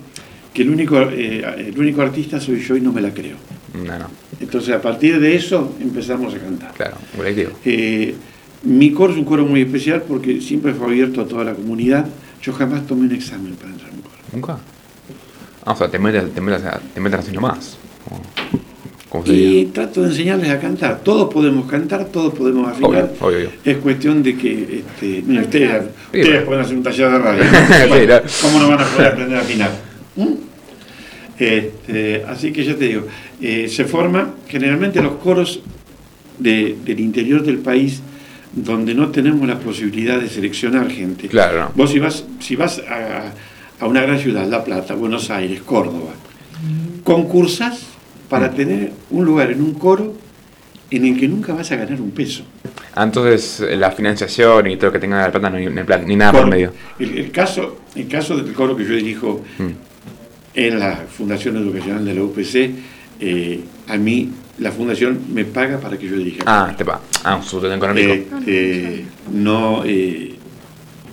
que 0.54 0.62
el 0.62 0.70
único, 0.70 1.02
eh, 1.02 1.44
el 1.70 1.80
único 1.80 2.04
artista 2.04 2.40
soy 2.40 2.60
yo 2.62 2.76
y 2.78 2.82
no 2.82 2.94
me 2.94 3.02
la 3.02 3.12
creo. 3.12 3.38
No, 3.74 3.98
no. 3.98 4.06
Entonces 4.40 4.76
a 4.76 4.80
partir 4.80 5.20
de 5.20 5.36
eso 5.36 5.76
empezamos 5.82 6.36
a 6.36 6.38
cantar. 6.38 6.72
Claro, 6.76 6.98
colectivo. 7.18 7.54
Eh, 7.66 8.14
mi 8.62 8.92
coro 8.92 9.14
es 9.14 9.18
un 9.18 9.26
coro 9.26 9.44
muy 9.48 9.62
especial 9.62 10.04
porque 10.08 10.40
siempre 10.40 10.76
fue 10.76 10.86
abierto 10.86 11.22
a 11.22 11.28
toda 11.28 11.44
la 11.44 11.56
comunidad. 11.56 12.06
Yo 12.44 12.54
jamás 12.54 12.86
tomé 12.86 13.08
un 13.08 13.12
examen 13.14 13.56
para 13.56 13.72
entrar 13.72 13.90
en 13.90 13.96
un 13.96 14.02
coro. 14.04 14.18
¿Nunca? 14.34 14.60
Ah, 15.66 15.72
o 15.72 15.76
sea, 15.76 15.90
te 15.90 15.98
metes, 15.98 16.32
te 16.32 16.42
metes, 16.42 16.62
te 16.94 17.00
metes 17.00 17.20
así 17.22 17.32
nomás. 17.32 17.76
Se 17.76 18.69
Y 19.26 19.66
trato 19.66 20.04
de 20.04 20.10
enseñarles 20.10 20.50
a 20.52 20.60
cantar. 20.60 21.00
Todos 21.04 21.34
podemos 21.34 21.70
cantar, 21.70 22.06
todos 22.06 22.34
podemos 22.34 22.68
afinar. 22.70 23.10
Obvio, 23.20 23.28
obvio, 23.28 23.38
obvio. 23.40 23.50
Es 23.66 23.78
cuestión 23.78 24.22
de 24.22 24.38
que 24.38 24.84
este, 24.84 25.24
mira, 25.26 25.42
ustedes, 25.42 25.84
ustedes 26.06 26.28
bueno. 26.28 26.46
pueden 26.46 26.62
hacer 26.64 26.78
un 26.78 26.84
taller 26.84 27.12
de 27.12 27.18
radio. 27.20 27.44
Sí. 28.30 28.42
¿Cómo 28.44 28.60
no 28.60 28.70
van 28.70 28.80
a 28.82 28.86
poder 28.86 29.08
aprender 29.14 29.38
a 29.38 29.42
afinar? 29.42 29.72
¿Mm? 30.16 30.28
Este, 31.40 32.24
así 32.28 32.52
que 32.52 32.64
ya 32.66 32.76
te 32.76 32.86
digo, 32.86 33.08
eh, 33.42 33.68
se 33.70 33.86
forma 33.86 34.34
generalmente 34.48 35.02
los 35.02 35.14
coros 35.14 35.62
de- 36.38 36.76
del 36.86 37.00
interior 37.00 37.44
del 37.44 37.60
país 37.60 38.02
donde 38.52 38.94
no 38.94 39.10
tenemos 39.10 39.48
la 39.48 39.58
posibilidad 39.60 40.20
de 40.20 40.28
seleccionar 40.28 40.90
gente. 40.92 41.28
Claro, 41.30 41.60
no. 41.62 41.72
Vos 41.76 41.92
si 41.92 42.00
vas, 42.00 42.26
si 42.40 42.56
vas 42.56 42.80
a, 42.90 43.32
a 43.84 43.88
una 43.88 44.02
gran 44.02 44.20
ciudad, 44.20 44.48
La 44.48 44.64
Plata, 44.64 44.96
Buenos 44.96 45.30
Aires, 45.30 45.62
Córdoba, 45.62 46.12
concursas 47.04 47.84
para 48.30 48.52
tener 48.52 48.92
un 49.10 49.26
lugar 49.26 49.52
en 49.52 49.62
un 49.62 49.74
coro 49.74 50.14
en 50.92 51.06
el 51.06 51.20
que 51.20 51.28
nunca 51.28 51.54
vas 51.54 51.72
a 51.72 51.76
ganar 51.76 52.00
un 52.02 52.12
peso. 52.12 52.44
Ah, 52.96 53.04
Entonces, 53.04 53.62
eh, 53.62 53.76
la 53.76 53.92
financiación 53.92 54.68
y 54.68 54.76
todo 54.78 54.88
lo 54.88 54.94
que 54.94 55.00
tenga 55.00 55.22
la 55.22 55.32
plata 55.32 55.50
no 55.50 55.58
hay 55.58 55.68
ni, 55.68 55.84
plan- 55.84 56.06
ni 56.06 56.16
nada 56.16 56.32
por 56.32 56.48
medio. 56.48 56.74
El, 56.98 57.18
el 57.18 57.32
caso, 57.32 57.80
el 57.96 58.08
caso 58.08 58.36
del 58.38 58.54
coro 58.54 58.76
que 58.76 58.84
yo 58.86 58.94
dirijo 58.96 59.44
Mm. 59.60 59.68
en 60.56 60.80
la 60.80 60.96
Fundación 61.16 61.58
Educacional 61.58 62.04
de 62.06 62.14
la 62.16 62.24
UPC, 62.24 62.72
eh, 63.20 63.60
a 63.88 63.98
mí 63.98 64.32
la 64.60 64.72
fundación 64.72 65.20
me 65.34 65.46
paga 65.46 65.78
para 65.80 65.98
que 65.98 66.08
yo 66.08 66.18
dirija. 66.18 66.44
Ah, 66.46 66.74
te 66.78 66.84
va. 66.84 67.00
Ah, 67.24 67.36
un 67.36 67.44
sustento 67.44 67.76
económico. 67.76 68.14
Este, 68.40 69.06
no, 69.32 69.84
eh, 69.86 70.34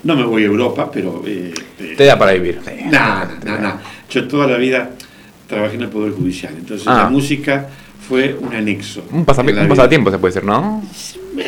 no 0.05 0.17
me 0.17 0.25
voy 0.25 0.43
a 0.43 0.47
Europa, 0.47 0.91
pero... 0.91 1.23
eh, 1.27 1.53
eh, 1.79 1.95
te 1.97 2.05
da 2.05 2.19
para 2.19 2.33
vivir. 2.33 2.61
Nada, 2.91 3.39
nada, 3.45 3.61
nada. 3.61 3.83
Yo 4.11 4.27
toda 4.27 4.47
la 4.49 4.57
vida 4.57 4.91
trabajé 5.47 5.77
en 5.77 5.83
el 5.83 5.89
Poder 5.89 6.13
Judicial, 6.13 6.55
entonces 6.59 6.87
Ah. 6.87 7.05
la 7.05 7.09
música 7.11 7.69
fue 8.09 8.37
un 8.41 8.55
anexo. 8.55 9.03
Un, 9.13 9.19
un 9.21 9.25
pasatiempo 9.25 10.11
se 10.11 10.19
puede 10.19 10.35
decir, 10.35 10.47
¿no? 10.47 10.83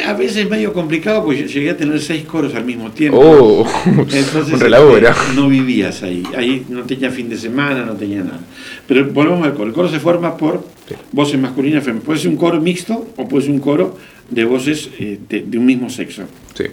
A 0.06 0.12
veces 0.12 0.48
medio 0.50 0.72
complicado 0.72 1.24
porque 1.24 1.46
llegué 1.48 1.70
a 1.70 1.76
tener 1.76 1.98
seis 2.00 2.24
coros 2.24 2.54
al 2.54 2.64
mismo 2.64 2.90
tiempo. 2.90 3.18
Oh, 3.18 3.66
Entonces, 3.86 4.52
un 4.54 4.60
relaburo. 4.60 4.96
este, 5.08 5.34
no 5.34 5.48
vivías 5.48 6.02
ahí. 6.02 6.22
Ahí 6.36 6.66
no 6.68 6.82
tenía 6.82 7.10
fin 7.10 7.28
de 7.28 7.36
semana, 7.38 7.84
no 7.86 7.94
tenía 7.94 8.22
nada. 8.22 8.40
Pero 8.86 9.06
volvemos 9.12 9.46
al 9.46 9.54
coro. 9.54 9.66
El 9.68 9.72
coro 9.72 9.88
se 9.88 9.98
forma 10.00 10.36
por 10.36 10.64
Sí. 10.88 10.94
voces 11.12 11.38
masculinas 11.40 11.82
y 11.82 11.84
femeninas. 11.84 12.04
Puede 12.06 12.18
ser 12.18 12.28
un 12.30 12.36
coro 12.36 12.60
mixto 12.60 13.08
o 13.16 13.28
puede 13.28 13.44
ser 13.46 13.52
un 13.54 13.60
coro 13.60 13.96
de 14.28 14.44
voces 14.44 14.90
eh, 14.98 15.18
de, 15.28 15.42
de 15.42 15.58
un 15.58 15.64
mismo 15.64 15.88
sexo. 15.88 16.22
Sí. 16.54 16.64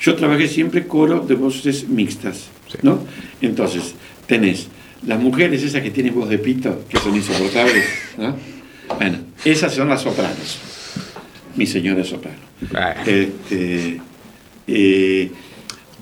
Yo 0.00 0.14
trabajé 0.14 0.46
siempre 0.48 0.86
coro 0.86 1.20
de 1.20 1.34
voces 1.34 1.88
mixtas, 1.88 2.48
Sí. 2.70 2.78
¿no? 2.82 3.00
Entonces, 3.42 3.94
tenés 4.26 4.68
las 5.06 5.20
mujeres 5.20 5.62
esas 5.62 5.82
que 5.82 5.90
tienen 5.90 6.14
voz 6.14 6.28
de 6.28 6.38
pito, 6.38 6.82
que 6.88 6.98
son 6.98 7.14
insoportables, 7.14 7.84
¿no? 8.18 8.34
Bueno, 8.98 9.18
esas 9.44 9.72
son 9.74 9.88
las 9.88 10.02
sopranos. 10.02 10.58
Mi 11.56 11.66
señora 11.66 12.04
soprano. 12.04 12.38
Este, 13.06 14.00
eh, 14.66 15.30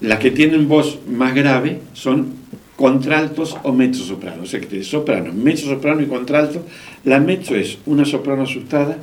las 0.01 0.19
que 0.19 0.31
tienen 0.31 0.69
voz 0.69 0.99
más 1.09 1.35
grave 1.35 1.81
son 1.93 2.35
contraltos 2.77 3.57
o 3.63 3.73
mezzosopranos. 3.73 4.45
O 4.45 4.47
sea 4.47 4.61
que 4.61 4.67
tenés 4.67 4.87
soprano, 4.89 5.33
mezzosoprano 5.33 6.01
y 6.03 6.07
contralto. 6.07 6.65
La 7.05 7.21
mezzo 7.21 7.55
es 7.55 7.79
una 7.87 8.05
soprano 8.05 8.43
asustada 8.43 8.99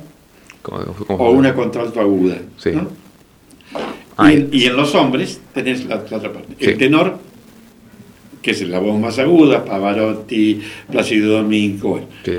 ¿cómo- 0.62 0.84
cómo- 1.06 1.24
o 1.24 1.30
una 1.30 1.54
contralto 1.54 2.00
aguda. 2.00 2.38
Sí. 2.58 2.70
¿no? 2.72 2.88
Y, 4.28 4.32
en, 4.34 4.48
y 4.52 4.64
en 4.64 4.76
los 4.76 4.94
hombres 4.94 5.40
tenés 5.54 5.86
la, 5.86 6.04
la 6.10 6.16
otra 6.18 6.32
parte. 6.32 6.54
El 6.58 6.76
tenor, 6.76 7.18
que 8.42 8.52
es 8.52 8.62
la 8.62 8.78
voz 8.78 8.98
más 8.98 9.18
aguda, 9.18 9.64
Pavarotti, 9.64 10.60
Plácido 10.90 11.38
Domingo. 11.38 11.90
bueno. 11.90 12.06
Sí, 12.24 12.32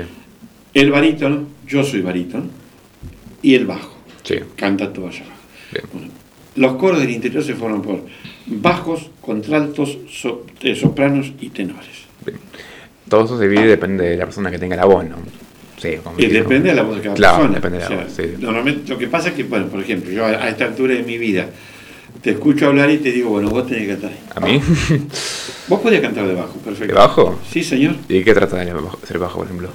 El 0.74 0.90
barítono, 0.90 1.44
yo 1.66 1.84
soy 1.84 2.00
barítono, 2.00 2.44
y 3.42 3.54
el 3.54 3.66
bajo, 3.66 3.94
sí. 4.22 4.36
canta 4.56 4.92
todo 4.92 5.08
allá. 5.08 5.24
Bueno, 5.92 6.08
los 6.56 6.74
coros 6.76 7.00
del 7.00 7.10
interior 7.10 7.42
se 7.42 7.54
forman 7.54 7.82
por 7.82 8.04
bajos, 8.46 9.10
contraltos, 9.20 9.98
so- 10.10 10.44
eh, 10.62 10.74
sopranos 10.74 11.32
y 11.40 11.48
tenores. 11.50 11.88
bien. 12.24 12.38
Todo 13.08 13.24
eso 13.24 13.38
se 13.38 13.46
divide 13.48 13.66
depende 13.66 14.04
de 14.08 14.16
la 14.16 14.24
persona 14.24 14.50
que 14.50 14.58
tenga 14.58 14.76
la 14.76 14.86
voz, 14.86 15.04
¿no? 15.04 15.16
Sí, 15.76 15.96
Y 16.16 16.22
que- 16.28 16.28
depende 16.32 16.70
de 16.70 16.74
la 16.76 16.82
voz 16.82 16.96
de 16.96 17.02
cada 17.02 17.14
Claro, 17.16 17.36
persona. 17.38 17.54
depende 17.56 17.78
de 17.78 17.82
la 17.82 17.86
O 17.86 17.88
sea, 17.88 18.04
voz, 18.04 18.12
sí. 18.14 18.22
Normalmente 18.40 18.88
lo 18.92 18.98
que 18.98 19.08
pasa 19.08 19.28
es 19.30 19.34
que, 19.34 19.42
bueno, 19.44 19.66
por 19.66 19.80
ejemplo, 19.80 20.10
yo 20.12 20.24
a, 20.24 20.28
a 20.28 20.48
esta 20.48 20.64
altura 20.66 20.94
de 20.94 21.02
mi 21.02 21.18
vida 21.18 21.48
te 22.20 22.30
escucho 22.30 22.66
hablar 22.66 22.90
y 22.90 22.98
te 22.98 23.10
digo, 23.10 23.30
bueno, 23.30 23.50
vos 23.50 23.66
tenés 23.66 23.82
que 23.82 23.88
cantar. 23.88 24.12
¿A 24.34 24.40
mí? 24.40 24.60
Vos 25.68 25.80
podías 25.80 26.02
cantar 26.02 26.26
de 26.26 26.34
bajo, 26.34 26.54
perfecto. 26.58 26.92
¿De 26.92 26.98
bajo? 26.98 27.38
Sí, 27.50 27.62
señor. 27.62 27.94
¿Y 28.08 28.22
qué 28.22 28.34
trata 28.34 28.56
de 28.58 28.72
ser 29.06 29.18
bajo, 29.18 29.38
por 29.38 29.46
ejemplo? 29.46 29.70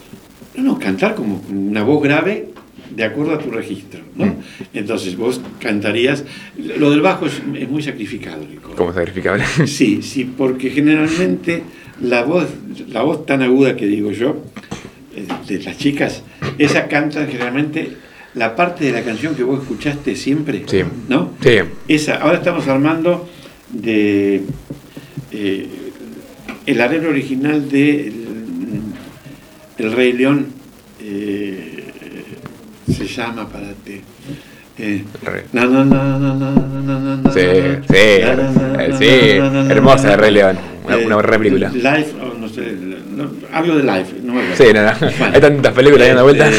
No, 0.56 0.64
no, 0.64 0.80
cantar 0.80 1.16
como 1.16 1.42
una 1.50 1.82
voz 1.82 2.04
grave 2.04 2.50
de 2.94 3.04
acuerdo 3.04 3.34
a 3.34 3.40
tu 3.40 3.50
registro, 3.52 4.02
¿no? 4.16 4.26
Mm. 4.26 4.36
Entonces 4.74 5.16
vos 5.16 5.42
cantarías... 5.60 6.24
Lo 6.58 6.92
del 6.92 7.02
bajo 7.02 7.26
es, 7.26 7.42
es 7.56 7.70
muy 7.70 7.82
sacrificado. 7.82 8.46
coro. 8.62 8.76
¿Cómo 8.76 8.94
sacrificable? 8.94 9.44
Sí, 9.66 10.02
sí, 10.02 10.26
porque 10.26 10.70
generalmente 10.70 11.64
la 12.02 12.24
voz, 12.24 12.48
la 12.90 13.02
voz 13.02 13.26
tan 13.26 13.42
aguda 13.42 13.76
que 13.76 13.86
digo 13.88 14.12
yo, 14.12 14.44
eh, 15.16 15.26
de 15.48 15.64
las 15.64 15.78
chicas, 15.78 16.24
esa 16.58 16.88
cantan 16.88 17.28
generalmente 17.28 17.98
la 18.38 18.56
parte 18.56 18.86
de 18.86 18.92
la 18.92 19.04
canción 19.04 19.36
que 19.36 19.44
vos 19.44 19.62
escuchaste 19.62 20.16
siempre, 20.16 20.66
¿no? 21.08 21.34
Sí. 21.42 21.58
Esa, 21.88 22.16
ahora 22.18 22.38
estamos 22.38 22.68
armando 22.68 23.28
de 23.70 24.44
el 26.66 26.82
arreglo 26.82 27.10
original 27.10 27.70
de 27.70 28.14
el, 29.78 29.92
Rey 29.92 30.14
León 30.14 30.48
se 32.88 33.08
llama 33.08 33.48
para 33.48 33.74
ti. 33.74 34.02
Eh, 34.80 35.04
sí, 37.34 37.46
sí, 37.90 38.06
sí, 39.00 39.10
hermosa 39.70 40.10
de 40.10 40.18
Rey 40.18 40.32
León, 40.32 40.58
una, 40.86 41.22
re 41.22 41.40
película. 41.40 41.70
Life, 41.70 42.14
no 42.40 42.48
sé, 42.48 42.78
hablo 43.52 43.78
de 43.78 43.84
Life, 43.84 44.18
no 44.24 44.34
me. 44.34 44.56
Sí, 44.56 44.66
nada, 44.74 44.96
hay 45.34 45.42
tantas 45.42 45.74
películas 45.74 46.08
dando 46.08 46.24
vueltas 46.24 46.54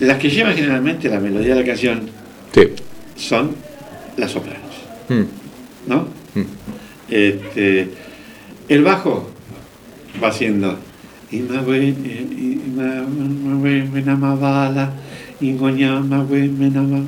las 0.00 0.18
que 0.18 0.30
llevan 0.30 0.54
generalmente 0.54 1.08
la 1.08 1.20
melodía 1.20 1.54
de 1.54 1.60
la 1.60 1.66
canción 1.66 2.08
Sí. 2.54 2.62
son 3.16 3.54
las 4.16 4.30
sopranos, 4.30 4.60
Mm, 5.08 5.22
¿no? 5.88 6.08
mm. 6.34 6.42
Este, 7.08 7.88
el 8.68 8.82
bajo 8.84 9.30
va 10.22 10.28
Menama- 16.48 17.06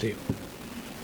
Sí. 0.00 0.12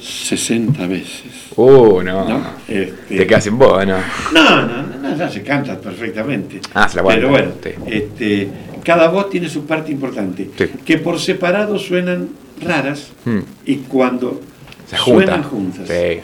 60 0.00 0.86
veces. 0.86 1.50
Uh, 1.56 2.02
no. 2.02 2.28
¿no? 2.28 2.42
Este, 2.68 3.16
Te 3.18 3.26
quedas 3.26 3.44
sin 3.44 3.58
voz, 3.58 3.86
¿no? 3.86 3.98
no, 4.32 4.66
no, 4.66 4.82
no, 5.02 5.16
no, 5.16 5.30
se 5.30 5.42
canta 5.42 5.78
perfectamente. 5.78 6.60
Ah, 6.74 6.88
se 6.88 6.96
la 6.96 7.00
aguanta, 7.02 7.20
Pero 7.20 7.30
bueno, 7.30 7.52
sí. 7.62 7.70
este, 7.86 8.48
cada 8.84 9.08
voz 9.08 9.30
tiene 9.30 9.48
su 9.48 9.64
parte 9.64 9.90
importante, 9.92 10.50
Sí. 10.56 10.66
que 10.84 10.98
por 10.98 11.18
separado 11.18 11.78
suenan 11.78 12.28
raras 12.62 13.12
Mm. 13.24 13.38
y 13.66 13.76
cuando 13.76 14.40
Se 14.86 14.96
junta. 14.98 15.24
suenan 15.26 15.42
juntas 15.42 15.88
Sí. 15.88 16.20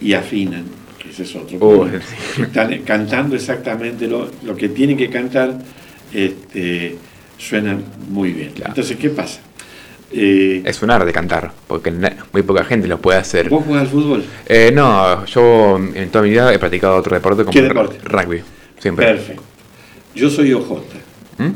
y 0.00 0.12
afinan, 0.14 0.64
que 0.98 1.10
ese 1.10 1.22
es 1.24 1.36
otro 1.36 1.58
problema. 1.58 2.00
Están 2.40 2.78
cantando 2.82 3.36
exactamente 3.36 4.06
lo, 4.06 4.30
lo 4.44 4.56
que 4.56 4.68
tienen 4.68 4.96
que 4.96 5.08
cantar, 5.10 5.58
este, 6.12 6.96
suenan 7.36 7.84
muy 8.08 8.32
bien. 8.32 8.50
Claro. 8.52 8.70
Entonces, 8.70 8.96
¿qué 8.96 9.10
pasa? 9.10 9.40
Eh, 10.10 10.62
Es 10.64 10.82
un 10.82 10.90
arte 10.90 11.12
cantar, 11.12 11.52
porque 11.66 11.92
muy 12.32 12.42
poca 12.42 12.64
gente 12.64 12.88
lo 12.88 12.98
puede 12.98 13.18
hacer. 13.18 13.50
¿Vos 13.50 13.64
jugás 13.64 13.82
al 13.82 13.88
fútbol? 13.88 14.24
Eh, 14.46 14.70
no, 14.74 15.24
yo 15.26 15.76
en 15.76 16.08
toda 16.10 16.24
mi 16.24 16.30
vida 16.30 16.52
he 16.52 16.58
practicado 16.58 16.96
otro 16.96 17.14
deporte 17.14 17.42
como 17.44 17.52
¿Qué 17.52 17.60
deporte? 17.62 17.98
rugby. 18.02 18.40
Siempre. 18.78 19.04
Perfecto. 19.06 19.42
Yo 20.14 20.30
soy 20.30 20.52
OJ. 20.54 20.80
¿Mm? 21.38 21.50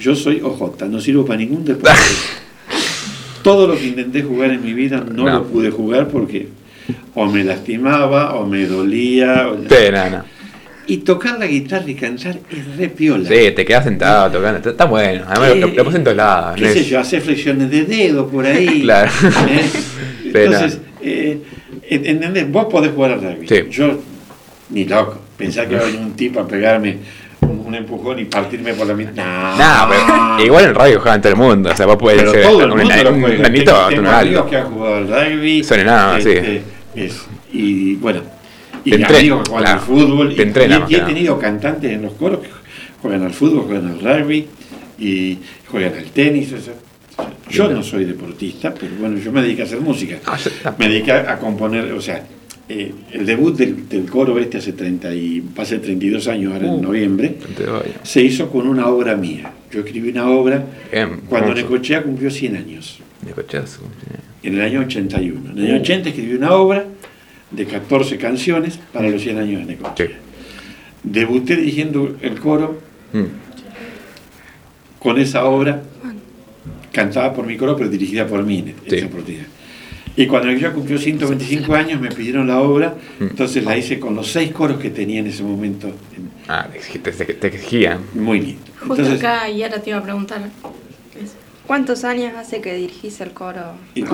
Yo 0.00 0.14
soy 0.14 0.40
OJ, 0.42 0.82
no 0.88 1.00
sirvo 1.00 1.24
para 1.26 1.38
ningún 1.38 1.64
deporte. 1.64 1.96
Todo 3.42 3.66
lo 3.66 3.76
que 3.76 3.86
intenté 3.86 4.22
jugar 4.22 4.50
en 4.50 4.62
mi 4.64 4.72
vida 4.74 4.98
no, 5.10 5.24
No. 5.24 5.30
lo 5.38 5.44
pude 5.44 5.70
jugar 5.70 6.08
porque 6.08 6.48
o 7.14 7.26
me 7.26 7.44
lastimaba 7.44 8.34
o 8.34 8.46
me 8.46 8.66
dolía. 8.66 9.48
o- 9.48 9.56
Sí, 9.56 9.74
no. 9.92 10.24
Y 10.86 10.98
tocar 10.98 11.38
la 11.38 11.46
guitarra 11.46 11.84
y 11.90 11.94
cantar 11.94 12.38
es 12.50 12.76
re 12.76 12.88
piola. 12.88 13.28
Sí, 13.28 13.50
te 13.54 13.64
quedas 13.64 13.84
sentado 13.84 14.30
tocando. 14.30 14.70
Está, 14.70 14.86
bueno. 14.86 15.22
Además, 15.28 15.56
lo, 15.58 15.66
Eh, 15.68 15.74
lo 15.76 15.84
puse 15.84 15.96
en 15.98 16.04
todos 16.04 16.16
lados. 16.16 16.58
¿Qué 16.58 16.72
sé 16.72 16.84
yo? 16.84 16.98
Hacer 16.98 17.20
flexiones 17.20 17.70
de 17.70 17.84
dedo 17.84 18.26
por 18.28 18.46
ahí. 18.46 18.80
Claro. 18.82 19.10
¿eh? 19.48 19.64
Entonces, 20.24 20.78
eh, 21.02 21.38
¿entendés? 21.90 22.50
Vos 22.50 22.66
podés 22.70 22.92
jugar 22.92 23.12
al 23.12 23.20
rugby. 23.22 23.46
Sí. 23.48 23.56
Yo, 23.70 24.00
ni 24.70 24.84
loco. 24.86 25.18
Pensar 25.36 25.68
que 25.68 25.76
va 25.76 25.82
a 25.82 25.84
venir 25.84 26.00
un 26.00 26.12
tipo 26.14 26.40
a 26.40 26.48
pegarme 26.48 26.96
un, 27.48 27.62
un 27.66 27.74
empujón 27.74 28.18
y 28.18 28.24
partirme 28.26 28.74
por 28.74 28.86
la 28.86 28.94
mitad. 28.94 29.56
No, 29.56 29.88
pero 29.90 30.44
igual 30.44 30.64
en 30.64 30.70
el 30.70 30.74
radio 30.76 31.00
juegan 31.00 31.20
todo 31.20 31.32
el 31.32 31.38
mundo. 31.38 31.70
O 31.70 31.76
sea, 31.76 31.86
vos 31.86 31.96
podés 31.96 32.18
Pero 32.18 32.32
ser 32.32 32.42
todo 32.42 32.64
el 32.64 32.70
un, 32.70 32.78
mundo 32.78 32.94
ena- 32.94 33.02
lo 33.04 33.12
un 33.14 33.20
juega. 33.20 33.36
Tengo- 33.52 34.46
que 34.50 34.56
han 34.56 34.64
jugado 34.66 34.94
al 34.96 35.08
rugby. 35.08 35.64
Son 35.64 35.78
sí. 36.22 36.30
este, 36.30 36.62
es- 36.94 37.26
y 37.52 37.94
bueno, 37.96 38.20
y 38.84 38.90
Te 38.90 39.04
amigos 39.04 39.42
que 39.42 39.50
juegan 39.50 39.64
claro, 39.64 39.80
al 39.80 39.86
fútbol. 39.86 40.34
te 40.34 40.42
y- 40.42 40.46
entrena 40.46 40.76
y, 40.76 40.80
más 40.80 40.90
y 40.90 40.94
he 40.94 40.98
nada. 40.98 41.08
tenido 41.08 41.38
cantantes 41.38 41.92
en 41.92 42.02
los 42.02 42.12
coros 42.14 42.40
que 42.40 42.48
juegan 43.02 43.22
al 43.24 43.32
fútbol, 43.32 43.64
juegan 43.66 43.86
al 43.88 44.00
rugby 44.20 44.46
y 44.98 45.38
juegan 45.70 45.94
al 45.96 46.04
tenis. 46.06 46.52
o 46.52 46.60
sea, 46.60 46.74
yo 47.50 47.68
no 47.70 47.82
soy 47.82 48.04
deportista, 48.04 48.72
pero 48.78 48.92
bueno, 49.00 49.18
yo 49.18 49.32
me 49.32 49.42
dediqué 49.42 49.62
a 49.62 49.64
hacer 49.64 49.80
música. 49.80 50.16
Ah. 50.26 50.74
Me 50.78 50.88
dediqué 50.88 51.12
a 51.12 51.38
componer, 51.38 51.90
o 51.92 52.00
sea, 52.00 52.22
eh, 52.68 52.92
el 53.12 53.24
debut 53.26 53.56
del, 53.56 53.88
del 53.88 54.04
coro 54.10 54.38
este 54.38 54.58
hace 54.58 54.72
30 54.74 55.14
y, 55.14 55.42
ser 55.64 55.80
32 55.80 56.28
años 56.28 56.52
ahora 56.52 56.66
en 56.68 56.74
Uh. 56.74 56.82
noviembre, 56.82 57.36
Te 57.56 57.64
doy. 57.64 57.82
se 58.02 58.22
hizo 58.22 58.50
con 58.50 58.66
una 58.68 58.86
obra 58.88 59.16
mía. 59.16 59.52
Yo 59.70 59.80
escribí 59.80 60.10
una 60.10 60.28
obra 60.30 60.64
Bien, 60.92 61.20
cuando 61.28 61.48
hermoso. 61.52 61.68
Necochea 61.68 62.02
cumplió 62.02 62.30
100 62.30 62.56
años, 62.56 62.98
De 63.24 63.32
cochazo. 63.32 63.82
en 64.42 64.54
el 64.54 64.60
año 64.60 64.80
81. 64.80 65.50
En 65.52 65.58
el 65.58 65.66
año 65.72 65.80
80 65.80 66.08
escribí 66.10 66.34
una 66.34 66.52
obra 66.52 66.84
de 67.50 67.64
14 67.64 68.16
canciones 68.18 68.78
para 68.92 69.08
los 69.08 69.22
100 69.22 69.38
años 69.38 69.60
de 69.66 69.74
Necochea. 69.74 70.06
Sí. 70.06 70.12
Debuté 71.02 71.56
dirigiendo 71.56 72.16
el 72.20 72.38
coro 72.40 72.80
Mm. 73.12 73.24
con 74.98 75.18
esa 75.18 75.44
obra, 75.46 75.82
cantada 76.92 77.32
por 77.32 77.46
mi 77.46 77.56
coro, 77.56 77.76
pero 77.76 77.88
dirigida 77.88 78.26
por 78.26 78.44
mí 78.44 78.58
en 78.58 78.74
Sí. 78.88 78.96
esa 78.96 79.06
oportunidad. 79.06 79.46
Y 80.20 80.26
cuando 80.26 80.48
ella 80.50 80.72
cumplió 80.72 80.98
125 80.98 81.74
años, 81.76 82.00
me 82.00 82.08
pidieron 82.08 82.48
la 82.48 82.60
obra, 82.60 82.96
Mm. 83.20 83.24
entonces 83.24 83.64
la 83.64 83.76
hice 83.76 84.00
con 84.00 84.16
los 84.16 84.26
seis 84.30 84.50
coros 84.50 84.78
que 84.80 84.90
tenía 84.90 85.20
en 85.20 85.28
ese 85.28 85.44
momento. 85.44 85.92
Ah, 86.48 86.66
te, 86.72 87.12
te, 87.12 87.46
exigían. 87.46 88.00
Muy 88.14 88.40
lindo. 88.40 88.62
Justo 88.80 88.94
Entonces, 89.02 89.20
acá 89.24 89.48
Yara 89.48 89.80
te 89.80 89.90
iba 89.90 89.98
a 90.00 90.02
preguntar. 90.02 90.40
¿Cuántos 91.68 92.02
años 92.04 92.32
hace 92.36 92.60
que 92.60 92.74
dirigís 92.74 93.20
el 93.20 93.30
coro 93.32 93.60
y 93.94 94.00
lo- 94.00 94.08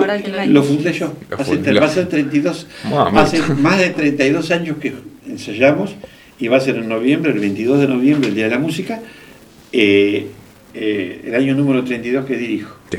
lo 0.47 0.63
fundé 0.63 0.91
yo. 0.93 1.13
Lo 1.29 1.37
Hace, 1.37 1.55
fundé. 1.55 1.79
va 1.79 1.85
a 1.85 1.89
ser 1.89 2.07
32, 2.09 2.67
Wow, 2.89 3.07
hace 3.17 3.39
más 3.53 3.79
de 3.79 3.89
32 3.91 4.51
años 4.51 4.77
que 4.77 4.93
ensayamos 5.25 5.95
y 6.37 6.49
va 6.49 6.57
a 6.57 6.59
ser 6.59 6.75
en 6.75 6.89
noviembre, 6.89 7.31
el 7.31 7.39
22 7.39 7.79
de 7.79 7.87
noviembre, 7.87 8.27
el 8.29 8.35
Día 8.35 8.43
de 8.45 8.51
la 8.51 8.59
Música, 8.59 8.99
eh, 9.71 10.27
eh, 10.73 11.21
el 11.25 11.33
año 11.35 11.55
número 11.55 11.83
32 11.83 12.25
que 12.25 12.35
dirijo. 12.35 12.75
Sí. 12.91 12.97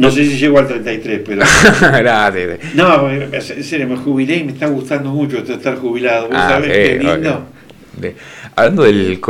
No 0.00 0.10
sé 0.10 0.24
si 0.24 0.38
llego 0.38 0.58
al 0.58 0.66
33, 0.66 1.20
pero... 1.24 1.42
No, 2.74 3.10
en 3.10 3.42
serio, 3.64 3.86
me 3.88 3.96
jubilé 3.96 4.38
y 4.38 4.44
me 4.44 4.52
está 4.52 4.66
gustando 4.66 5.10
mucho 5.10 5.38
estar 5.38 5.76
jubilado. 5.76 6.28
¿Vos 6.28 6.36
Ah, 6.38 6.48
sabés 6.50 6.68
sí, 6.68 6.72
qué 6.72 6.98
lindo? 6.98 7.46
De- 7.98 8.16
hablando 8.56 8.84
del 8.84 9.20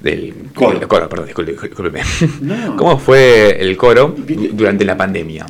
del 0.00 0.34
Coro. 0.54 0.78
del 0.78 0.88
coro, 0.88 1.08
perdón, 1.08 1.26
discúlpeme. 1.26 2.00
No. 2.42 2.76
¿Cómo 2.76 2.98
fue 2.98 3.56
el 3.60 3.76
coro 3.76 4.14
durante 4.52 4.84
la 4.84 4.96
pandemia? 4.96 5.46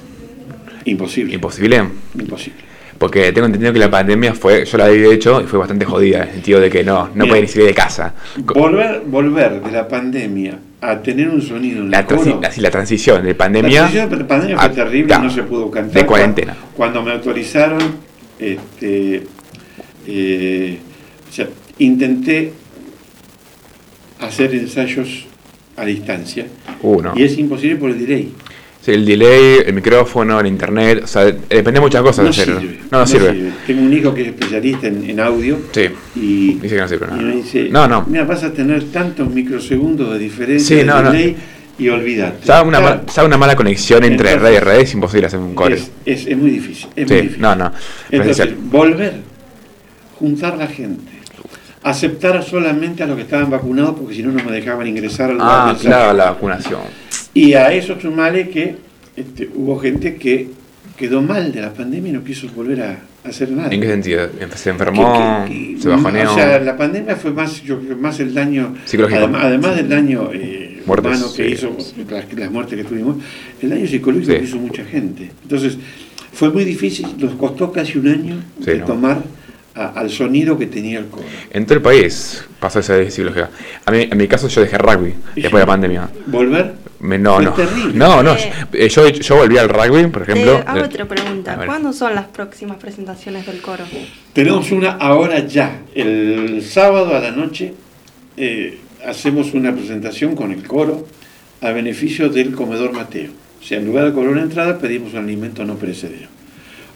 Imposible. 0.84 1.34
¿Imposible? 1.34 1.84
Imposible. 2.18 2.67
Porque 2.98 3.30
tengo 3.32 3.46
entendido 3.46 3.72
que 3.72 3.78
la 3.78 3.90
pandemia 3.90 4.34
fue, 4.34 4.64
yo 4.64 4.76
la 4.76 4.86
había 4.86 5.12
hecho 5.12 5.40
y 5.40 5.44
fue 5.46 5.58
bastante 5.58 5.84
jodida, 5.84 6.22
en 6.22 6.28
el 6.28 6.34
sentido 6.34 6.60
de 6.60 6.68
que 6.68 6.82
no, 6.82 7.10
no 7.14 7.24
ni 7.26 7.46
salir 7.46 7.66
de 7.68 7.74
casa. 7.74 8.12
Volver, 8.38 9.02
volver 9.06 9.62
de 9.62 9.70
la 9.70 9.86
pandemia 9.86 10.58
a 10.80 11.00
tener 11.00 11.28
un 11.28 11.40
sonido 11.40 11.82
en 11.82 11.90
La, 11.92 12.00
el 12.00 12.06
coro... 12.06 12.40
la 12.56 12.70
transición 12.70 13.22
de 13.22 13.30
La 13.30 13.38
pandemia. 13.38 13.70
transición 13.78 14.10
de 14.10 14.16
la 14.16 14.26
pandemia 14.26 14.56
fue 14.56 14.66
a- 14.66 14.72
terrible, 14.72 15.18
no 15.18 15.30
se 15.30 15.42
pudo 15.44 15.70
cantar. 15.70 16.02
De 16.02 16.06
cuarentena. 16.06 16.56
Cuando 16.76 17.02
me 17.02 17.12
autorizaron, 17.12 17.78
este, 18.38 19.22
eh, 20.06 20.78
o 21.28 21.32
sea, 21.32 21.48
intenté 21.78 22.52
hacer 24.20 24.54
ensayos 24.54 25.26
a 25.76 25.84
distancia 25.84 26.46
Uno. 26.82 27.12
y 27.14 27.22
es 27.22 27.38
imposible 27.38 27.76
por 27.76 27.90
el 27.90 28.04
delay. 28.04 28.32
Sí, 28.80 28.92
el 28.92 29.04
delay, 29.04 29.58
el 29.66 29.72
micrófono, 29.74 30.40
el 30.40 30.46
internet, 30.46 31.02
o 31.04 31.06
sea, 31.06 31.24
depende 31.24 31.72
de 31.72 31.80
muchas 31.80 32.00
cosas 32.02 32.24
No 32.24 32.30
de 32.30 32.32
sirve, 32.32 32.78
No, 32.90 32.98
no 33.00 33.06
sirve. 33.06 33.52
Tengo 33.66 33.82
un 33.82 33.92
hijo 33.92 34.14
que 34.14 34.22
es 34.22 34.28
especialista 34.28 34.86
en, 34.86 35.10
en 35.10 35.20
audio 35.20 35.58
Sí. 35.72 35.88
y, 36.14 36.54
Dice 36.54 36.74
que 36.76 36.80
no 36.80 36.88
sirve 36.88 37.06
y 37.06 37.10
nada. 37.10 37.22
me 37.22 37.36
dice, 37.36 37.68
No, 37.70 37.86
no. 37.88 38.04
mira, 38.06 38.24
vas 38.24 38.44
a 38.44 38.52
tener 38.52 38.84
tantos 38.84 39.28
microsegundos 39.30 40.12
de 40.12 40.18
diferencia 40.18 40.68
Sí, 40.68 40.74
de 40.76 40.84
no, 40.84 41.02
delay 41.02 41.36
y 41.78 41.88
olvídate. 41.88 42.46
Ya 42.46 42.62
una, 42.62 43.02
Claro, 43.04 43.38
mala 43.38 43.56
conexión 43.56 44.04
entre 44.04 44.32
Entonces- 44.32 44.42
red 44.52 44.56
y 44.56 44.64
red 44.64 44.80
es 44.80 44.94
imposible 44.94 45.26
hacer 45.26 45.40
un 45.40 45.54
coro. 45.54 45.74
es, 45.74 45.90
es- 46.06 46.26
es 46.26 46.36
muy 46.38 46.50
difícil. 46.50 46.88
Es 46.96 47.08
Sí, 47.08 47.14
muy 47.14 47.22
difícil. 47.22 47.42
no, 47.42 47.54
no. 47.56 47.72
Entonces, 48.10 48.48
volver, 48.70 49.14
juntar 50.18 50.56
la 50.56 50.66
gente, 50.68 51.12
aceptar 51.82 52.42
solamente 52.42 53.02
a 53.02 53.06
los 53.06 53.16
que 53.16 53.22
estaban 53.22 53.50
vacunados 53.50 53.96
porque 53.98 54.14
si 54.14 54.22
no 54.22 54.32
no 54.32 54.42
me 54.42 54.52
dejaban 54.52 54.86
ingresar 54.86 55.30
al 55.30 55.38
Ah, 55.40 55.76
claro, 55.80 56.12
la 56.16 56.30
vacunación. 56.30 56.80
Y 57.34 57.54
a 57.54 57.72
eso 57.72 57.98
sumale 58.00 58.48
que 58.48 58.76
este, 59.16 59.48
hubo 59.54 59.78
gente 59.78 60.16
que 60.16 60.48
quedó 60.96 61.22
mal 61.22 61.52
de 61.52 61.60
la 61.60 61.72
pandemia 61.72 62.10
y 62.10 62.12
no 62.14 62.24
quiso 62.24 62.48
volver 62.54 62.82
a, 62.82 62.98
hacer 63.24 63.50
nada. 63.50 63.68
¿En 63.72 63.80
qué 63.80 63.86
sentido? 63.88 64.28
Se 64.54 64.70
enfermó, 64.70 65.44
Que- 65.46 65.52
que- 65.52 65.74
que- 65.74 65.80
se 65.82 65.88
bajoneó. 65.88 66.32
O 66.32 66.34
sea, 66.34 66.58
la 66.60 66.76
pandemia 66.76 67.14
fue 67.16 67.30
más, 67.32 67.62
yo 67.62 67.78
creo, 67.80 67.96
más 67.96 68.18
el 68.20 68.32
daño, 68.32 68.74
Psicológico. 68.84 69.18
además, 69.20 69.44
además 69.44 69.76
del 69.76 69.88
daño 69.88 70.30
eh, 70.32 70.82
Muertes, 70.86 71.06
humano 71.12 71.32
que 71.36 71.44
sí. 71.48 71.52
hizo, 71.52 71.76
las, 72.10 72.32
las 72.32 72.50
muertes 72.50 72.78
que 72.78 72.84
tuvimos, 72.84 73.16
el 73.60 73.70
daño 73.70 73.86
psicológico 73.86 74.32
Sí. 74.32 74.38
que 74.38 74.44
hizo 74.44 74.56
mucha 74.56 74.84
gente. 74.84 75.30
Entonces, 75.42 75.76
fue 76.32 76.50
muy 76.50 76.64
difícil, 76.64 77.06
nos 77.18 77.34
costó 77.34 77.70
casi 77.70 77.98
un 77.98 78.08
año 78.08 78.36
Sí, 78.60 78.70
de 78.70 78.78
¿no? 78.78 78.86
tomar 78.86 79.22
a- 79.78 79.92
al 80.00 80.10
sonido 80.10 80.58
que 80.58 80.66
tenía 80.66 80.98
el 80.98 81.06
coro. 81.06 81.24
En 81.50 81.64
todo 81.64 81.74
el 81.76 81.82
país 81.82 82.44
pasó 82.60 82.80
esa 82.80 83.08
psicología. 83.10 83.48
A 83.84 83.90
mí, 83.90 84.08
en 84.10 84.16
mi 84.18 84.26
caso, 84.28 84.48
yo 84.48 84.60
dejé 84.60 84.76
rugby 84.78 85.14
después 85.34 85.52
de 85.52 85.58
la 85.60 85.66
pandemia. 85.66 86.08
Volver, 86.26 86.74
Me- 87.00 87.16
no, 87.16 87.36
Fue 87.36 87.44
no. 87.44 87.52
terrible. 87.52 87.94
No, 87.94 88.22
no. 88.24 88.34
Eh, 88.72 88.88
Yo, 88.88 89.08
yo 89.08 89.36
volví 89.36 89.56
al 89.56 89.68
rugby, 89.68 90.08
por 90.08 90.24
Te 90.26 90.32
ejemplo. 90.32 90.60
hago 90.66 90.84
otra 90.84 91.04
pregunta. 91.04 91.56
¿Cuándo 91.64 91.92
son 91.92 92.14
las 92.16 92.24
próximas 92.26 92.76
presentaciones 92.78 93.46
del 93.46 93.60
coro? 93.60 93.84
tenemos 94.32 94.72
una 94.72 94.90
ahora 94.92 95.46
ya, 95.46 95.82
el 95.94 96.60
sábado 96.64 97.14
a 97.16 97.20
la 97.20 97.30
noche 97.30 97.72
eh, 98.36 98.78
hacemos 99.06 99.54
una 99.54 99.72
presentación 99.72 100.34
con 100.34 100.50
el 100.52 100.64
coro 100.66 101.06
a 101.60 101.70
beneficio 101.70 102.28
del 102.28 102.52
comedor 102.54 102.92
Mateo. 102.92 103.30
O 103.60 103.64
sea, 103.64 103.78
en 103.78 103.86
lugar 103.86 104.04
de 104.06 104.12
cobrar 104.12 104.32
una 104.32 104.42
entrada, 104.42 104.78
pedimos 104.78 105.12
un 105.12 105.20
alimento 105.20 105.64
no 105.64 105.74
perecedero. 105.76 106.26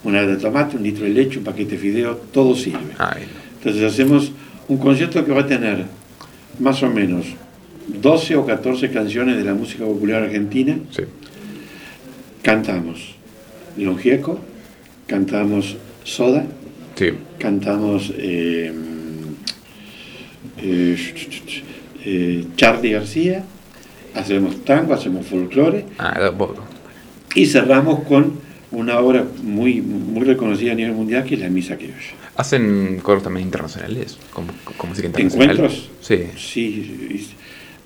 Una 0.04 0.22
de 0.22 0.36
tomate, 0.36 0.76
un 0.76 0.82
litro 0.82 1.04
de 1.04 1.10
leche, 1.10 1.38
un 1.38 1.44
paquete 1.44 1.72
de 1.72 1.78
fideo, 1.78 2.16
todo 2.32 2.54
sirve. 2.56 2.92
Entonces 3.58 3.82
hacemos 3.82 4.32
un 4.68 4.78
concierto 4.78 5.24
que 5.24 5.32
va 5.32 5.42
a 5.42 5.46
tener 5.46 5.84
más 6.58 6.82
o 6.82 6.90
menos 6.90 7.26
12 7.86 8.36
o 8.36 8.46
14 8.46 8.90
canciones 8.90 9.36
de 9.36 9.44
la 9.44 9.54
música 9.54 9.84
popular 9.84 10.24
argentina. 10.24 10.76
Sí. 10.90 11.02
Cantamos 12.42 13.14
Longieco, 13.76 14.40
cantamos 15.06 15.76
Soda, 16.04 16.44
Sí. 16.96 17.10
cantamos 17.38 18.12
eh, 18.16 18.72
eh, 20.58 20.96
eh, 22.04 22.44
Charlie 22.56 22.92
García, 22.92 23.44
hacemos 24.14 24.64
tango, 24.64 24.92
hacemos 24.94 25.26
folclore 25.26 25.84
Ah, 25.98 26.30
y 27.34 27.46
cerramos 27.46 28.00
con 28.04 28.41
una 28.72 28.98
obra 28.98 29.24
muy, 29.42 29.80
muy 29.80 30.24
reconocida 30.24 30.72
a 30.72 30.74
nivel 30.74 30.92
mundial 30.92 31.24
que 31.24 31.35
es 31.35 31.40
la 31.40 31.48
Misa 31.48 31.76
Criolla. 31.76 31.96
¿Hacen 32.37 33.00
coros 33.02 33.22
también 33.22 33.46
internacionales? 33.46 34.18
¿Con, 34.32 34.46
con 34.76 34.90
música 34.90 35.06
internacional? 35.08 35.50
¿Encuentros? 35.50 35.90
Sí. 36.00 36.24
Sí. 36.37 37.28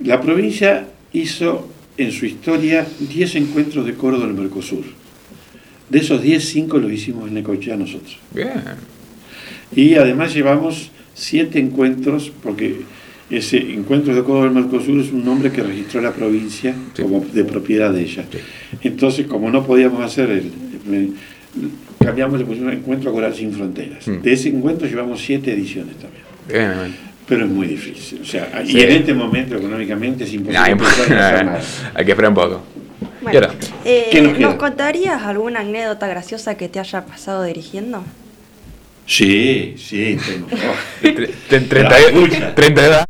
La 0.03 0.21
provincia 0.21 0.87
hizo 1.13 1.69
en 1.97 2.13
su 2.13 2.27
historia 2.27 2.87
10 3.01 3.37
encuentros 3.37 3.87
de 3.87 3.95
coro 3.95 4.19
del 4.21 4.35
Mercosur. 4.35 4.85
De 5.89 5.99
esos 5.99 6.23
10, 6.23 6.45
5 6.45 6.79
los 6.79 6.93
hicimos 6.93 7.29
en 7.29 7.35
Necochea 7.35 7.77
nosotros. 7.77 8.19
Bien. 8.33 8.53
Y 9.75 9.95
además 9.95 10.35
llevamos 10.35 10.91
7 11.15 11.59
encuentros, 11.59 12.33
porque 12.43 12.81
ese 13.31 13.59
encuentro 13.73 14.15
de 14.15 14.23
coro 14.23 14.43
del 14.45 14.53
Mercosur 14.53 15.01
es 15.01 15.11
un 15.13 15.25
nombre 15.25 15.51
que 15.51 15.63
registró 15.63 16.01
la 16.01 16.13
provincia 16.13 16.75
Sí. 16.95 17.03
como 17.03 17.21
de 17.21 17.45
propiedad 17.45 17.93
de 17.93 18.03
ella. 18.03 18.25
Sí. 18.31 18.39
Entonces, 18.83 19.27
como 19.27 19.51
no 19.51 19.65
podíamos 19.67 20.01
hacer 20.03 20.31
el... 20.31 20.53
el- 20.95 21.13
cambiamos, 22.05 22.39
le 22.39 22.45
pusimos 22.45 22.73
Encuentro 22.73 23.11
Coral 23.13 23.35
Sin 23.35 23.53
Fronteras. 23.53 24.07
Mm. 24.07 24.21
De 24.23 24.33
ese 24.33 24.49
encuentro 24.51 24.87
llevamos 24.87 25.21
7 25.23 25.53
ediciones 25.53 25.97
también. 25.97 26.23
Bien, 26.49 26.73
bien. 26.79 26.97
Pero 27.27 27.45
es 27.47 27.51
muy 27.51 27.67
difícil. 27.67 28.21
O 28.23 28.25
sea, 28.25 28.63
Sí. 28.65 28.77
y 28.79 28.81
en 28.83 28.91
este 28.93 29.13
momento 29.15 29.57
económicamente 29.57 30.23
es 30.25 30.33
imposible. 30.33 30.59
Hay 31.95 32.05
que 32.05 32.11
esperar 32.13 32.29
un 32.31 32.35
poco. 32.37 32.63
Bueno, 33.23 33.49
eh, 33.85 34.07
¿Qué 34.13 34.23
nos 34.23 34.39
¿nos, 34.39 34.55
contarías 34.55 35.21
alguna 35.23 35.61
anécdota 35.61 36.07
graciosa 36.07 36.57
que 36.57 36.69
te 36.69 36.79
haya 36.79 37.05
pasado 37.07 37.43
dirigiendo? 37.43 38.05
Sí, 39.07 39.75
sí, 39.79 40.17
tengo. 40.25 40.47
Oh. 40.53 41.03
tre- 41.07 41.31
tre- 41.49 41.69
30 41.69 41.83
La 41.83 41.97
pucha. 42.21 42.55
30 42.55 42.81
de 42.83 42.87
edad. 42.89 43.07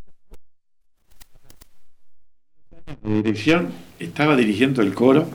De 3.02 3.25
dirección, 3.36 3.68
estaba 4.00 4.34
dirigiendo 4.34 4.80
el 4.82 4.94
coro 4.94 5.26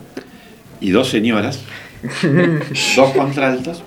y 0.79 0.89
dos 0.89 1.09
señoras, 1.09 1.59
dos 2.95 3.11
contraltos, 3.11 3.83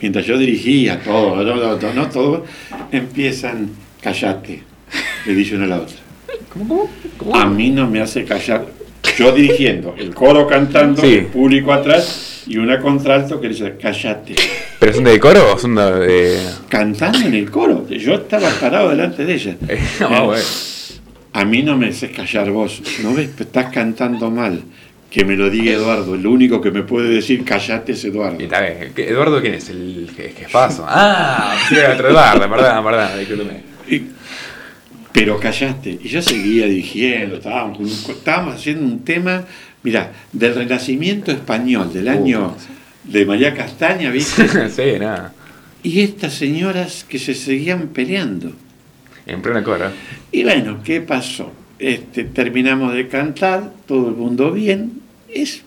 mientras 0.00 0.26
yo 0.26 0.36
dirigía 0.36 1.00
todo, 1.02 1.42
no, 1.42 1.56
no, 1.78 1.92
no, 1.94 2.08
todo, 2.10 2.44
empiezan, 2.90 3.70
callate, 4.02 4.62
le 5.26 5.34
dice 5.34 5.56
una 5.56 5.64
a 5.64 5.68
la 5.68 5.76
otra. 5.78 5.96
A 7.34 7.46
mí 7.46 7.70
no 7.70 7.88
me 7.88 8.00
hace 8.00 8.24
callar. 8.24 8.66
Yo 9.18 9.32
dirigiendo, 9.32 9.94
el 9.98 10.14
coro 10.14 10.46
cantando, 10.46 11.00
Sí. 11.02 11.14
el 11.14 11.26
público 11.26 11.72
atrás 11.72 12.44
y 12.46 12.56
una 12.58 12.78
contralto 12.80 13.40
que 13.40 13.48
le 13.48 13.54
dice, 13.54 13.76
callate. 13.80 14.34
¿Pero 14.78 14.92
son 14.92 15.04
de 15.04 15.18
coro 15.18 15.54
o 15.54 15.58
son 15.58 15.74
de.? 15.74 16.38
Cantando 16.68 17.18
en 17.18 17.34
el 17.34 17.50
coro. 17.50 17.86
Yo 17.88 18.14
estaba 18.14 18.48
parado 18.60 18.90
delante 18.90 19.24
de 19.24 19.34
ella. 19.34 19.56
No, 19.60 19.68
Eh, 19.68 20.26
bueno. 20.26 20.42
A 21.34 21.44
mí 21.44 21.62
no 21.62 21.76
me 21.76 21.88
haces 21.88 22.10
callar 22.10 22.50
vos. 22.50 22.82
¿No 23.02 23.14
ves? 23.14 23.30
Estás 23.38 23.72
cantando 23.72 24.30
mal. 24.30 24.62
que 25.10 25.26
me 25.26 25.36
lo 25.36 25.50
diga 25.50 25.72
Eduardo. 25.72 26.16
Lo 26.16 26.30
único 26.30 26.58
que 26.62 26.70
me 26.70 26.84
puede 26.84 27.10
decir, 27.10 27.44
callate 27.44 27.92
es 27.92 28.02
Eduardo. 28.04 28.40
Y 28.40 28.44
está 28.44 28.62
bien. 28.62 28.92
¿Qué- 28.94 29.08
¿Eduardo 29.10 29.42
quién 29.42 29.52
es? 29.54 29.68
El 29.68 30.08
paso. 30.50 30.86
Ah, 30.88 31.54
sí, 31.68 31.74
otro 31.76 32.08
Eduardo, 32.08 32.48
perdón, 32.48 32.82
perdón, 32.84 33.18
discúlpeme. 33.18 33.60
Pero 35.12 35.38
callaste. 35.38 35.98
Y 36.02 36.08
yo 36.08 36.22
seguía 36.22 36.66
dirigiendo, 36.66 37.36
estábamos, 37.36 38.08
estábamos 38.08 38.54
haciendo 38.54 38.84
un 38.86 39.04
tema, 39.04 39.44
mira, 39.82 40.12
del 40.32 40.54
renacimiento 40.54 41.30
español, 41.30 41.92
del 41.92 42.08
año 42.08 42.56
de 43.04 43.26
María 43.26 43.52
Castaña, 43.54 44.10
¿viste? 44.10 44.46
sí, 44.70 44.98
nada. 44.98 45.34
Y 45.82 46.00
estas 46.00 46.32
señoras 46.32 47.04
que 47.06 47.18
se 47.18 47.34
seguían 47.34 47.88
peleando. 47.88 48.52
En 49.26 49.40
plena 49.42 49.62
coro. 49.62 49.86
Y 50.30 50.42
bueno, 50.44 50.78
¿qué 50.84 51.00
pasó? 51.00 51.52
Este, 51.78 52.24
terminamos 52.24 52.92
de 52.94 53.08
cantar, 53.08 53.72
todo 53.86 54.08
el 54.08 54.14
mundo 54.16 54.52
bien. 54.52 55.00
Es, 55.32 55.62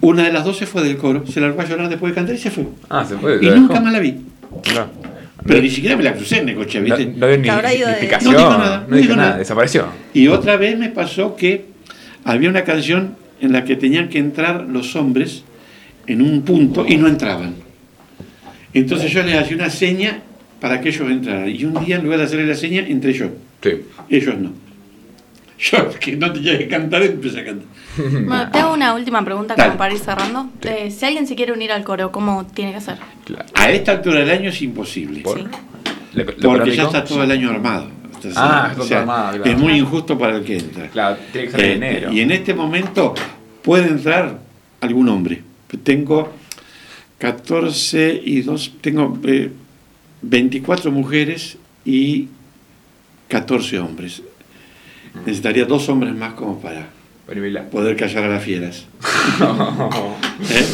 una 0.00 0.24
de 0.24 0.32
las 0.32 0.44
dos 0.44 0.56
se 0.58 0.66
fue 0.66 0.82
del 0.82 0.96
coro, 0.96 1.26
se 1.26 1.40
largó 1.40 1.60
a 1.60 1.66
llorar 1.66 1.88
después 1.88 2.10
de 2.12 2.14
cantar 2.14 2.34
y 2.34 2.38
se 2.38 2.50
fue. 2.50 2.64
Ah, 2.88 3.04
se 3.04 3.16
fue. 3.16 3.38
Y 3.42 3.46
nunca 3.50 3.74
dejó. 3.74 3.84
más 3.84 3.92
la 3.92 3.98
vi. 4.00 4.12
No. 4.74 4.86
Pero 5.46 5.62
ni 5.62 5.70
siquiera 5.70 5.96
me 5.96 6.02
la 6.02 6.12
crucé 6.14 6.38
en 6.38 6.46
Necochea, 6.46 6.80
No, 6.82 6.84
¿viste? 6.96 7.06
no 7.16 7.26
ni, 7.28 7.36
ni 7.38 7.42
de- 7.48 7.48
explicación, 7.48 8.32
No 8.34 8.38
dijo 8.38 8.50
nada, 8.58 8.76
no 8.80 8.88
no 8.88 8.96
dijo 8.96 8.96
dijo 9.08 9.16
nada, 9.16 9.28
nada. 9.28 9.38
desapareció. 9.38 9.86
Y 10.12 10.28
otra 10.28 10.56
vez 10.56 10.78
me 10.78 10.90
pasó 10.90 11.34
que 11.34 11.64
había 12.24 12.50
una 12.50 12.62
canción 12.64 13.14
en 13.40 13.52
la 13.52 13.64
que 13.64 13.76
tenían 13.76 14.08
que 14.10 14.18
entrar 14.18 14.66
los 14.68 14.94
hombres 14.96 15.44
en 16.06 16.20
un 16.20 16.42
punto 16.42 16.84
y 16.86 16.96
no 16.98 17.08
entraban. 17.08 17.54
Entonces 18.74 19.10
yo 19.10 19.22
les 19.22 19.34
hacía 19.36 19.56
una 19.56 19.70
seña 19.70 20.22
para 20.60 20.80
que 20.80 20.90
ellos 20.90 21.10
entraran. 21.10 21.48
Y 21.48 21.64
un 21.64 21.84
día, 21.84 21.96
en 21.96 22.04
lugar 22.04 22.18
de 22.18 22.24
hacerle 22.26 22.46
la 22.46 22.54
seña, 22.54 22.80
entré 22.86 23.12
yo. 23.12 23.26
Sí. 23.62 23.70
Ellos 24.08 24.36
no. 24.38 24.52
Yo, 25.62 25.90
que 26.00 26.16
no 26.16 26.32
tenía 26.32 26.56
que 26.56 26.68
cantar, 26.68 27.02
empecé 27.02 27.40
a 27.40 27.44
cantar. 27.44 27.66
Bueno, 27.98 28.50
te 28.50 28.58
hago 28.60 28.72
una 28.72 28.94
última 28.94 29.22
pregunta 29.24 29.54
como 29.56 29.76
para 29.76 29.92
ir 29.92 29.98
cerrando. 30.00 30.48
Eh, 30.62 30.90
si 30.90 31.04
alguien 31.04 31.26
se 31.26 31.34
quiere 31.34 31.52
unir 31.52 31.70
al 31.70 31.84
coro, 31.84 32.10
¿cómo 32.10 32.46
tiene 32.46 32.70
que 32.70 32.78
hacer? 32.78 32.96
Claro. 33.26 33.44
A 33.54 33.70
esta 33.70 33.92
altura 33.92 34.20
del 34.20 34.30
año 34.30 34.48
es 34.48 34.62
imposible. 34.62 35.20
¿Por? 35.20 35.38
Sí. 35.38 35.44
¿Lo- 36.14 36.24
lo 36.24 36.34
Porque 36.40 36.74
ya 36.74 36.84
está 36.84 37.04
todo 37.04 37.22
el 37.24 37.30
año 37.30 37.50
armado. 37.50 37.88
Entonces, 38.06 38.34
Ah, 38.36 38.68
está 38.72 38.84
todo 38.84 38.98
armado, 38.98 39.36
claro. 39.36 39.50
Es 39.50 39.58
muy 39.58 39.72
injusto 39.74 40.16
para 40.18 40.36
el 40.36 40.44
que 40.44 40.56
entra. 40.58 40.88
Claro, 40.88 41.18
tiene 41.32 41.48
que 41.48 41.52
ser 41.52 41.60
en 41.60 41.82
Eh, 41.82 41.88
enero. 41.90 42.12
y 42.12 42.20
en 42.20 42.30
este 42.30 42.54
momento 42.54 43.14
puede 43.62 43.88
entrar 43.88 44.38
algún 44.80 45.08
hombre. 45.10 45.42
Tengo 45.82 46.32
14 47.18 48.20
y 48.24 48.40
2, 48.40 48.72
tengo 48.80 49.18
eh, 49.24 49.50
24 50.22 50.90
mujeres 50.90 51.56
y 51.84 52.28
14 53.28 53.78
hombres. 53.78 54.22
Necesitaría 55.26 55.64
dos 55.64 55.88
hombres 55.88 56.14
más 56.14 56.34
como 56.34 56.60
para 56.60 56.88
poder 57.70 57.96
callar 57.96 58.24
a 58.24 58.28
las 58.28 58.42
fieras. 58.44 58.86
¿Eh? 60.50 60.66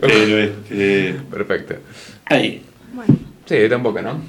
Pero 0.00 0.38
este, 0.38 1.16
Perfecto. 1.30 1.74
ahí. 2.26 2.62
Bueno, 2.94 3.16
Sí, 3.46 3.56
tampoco, 3.68 4.00
¿no? 4.02 4.20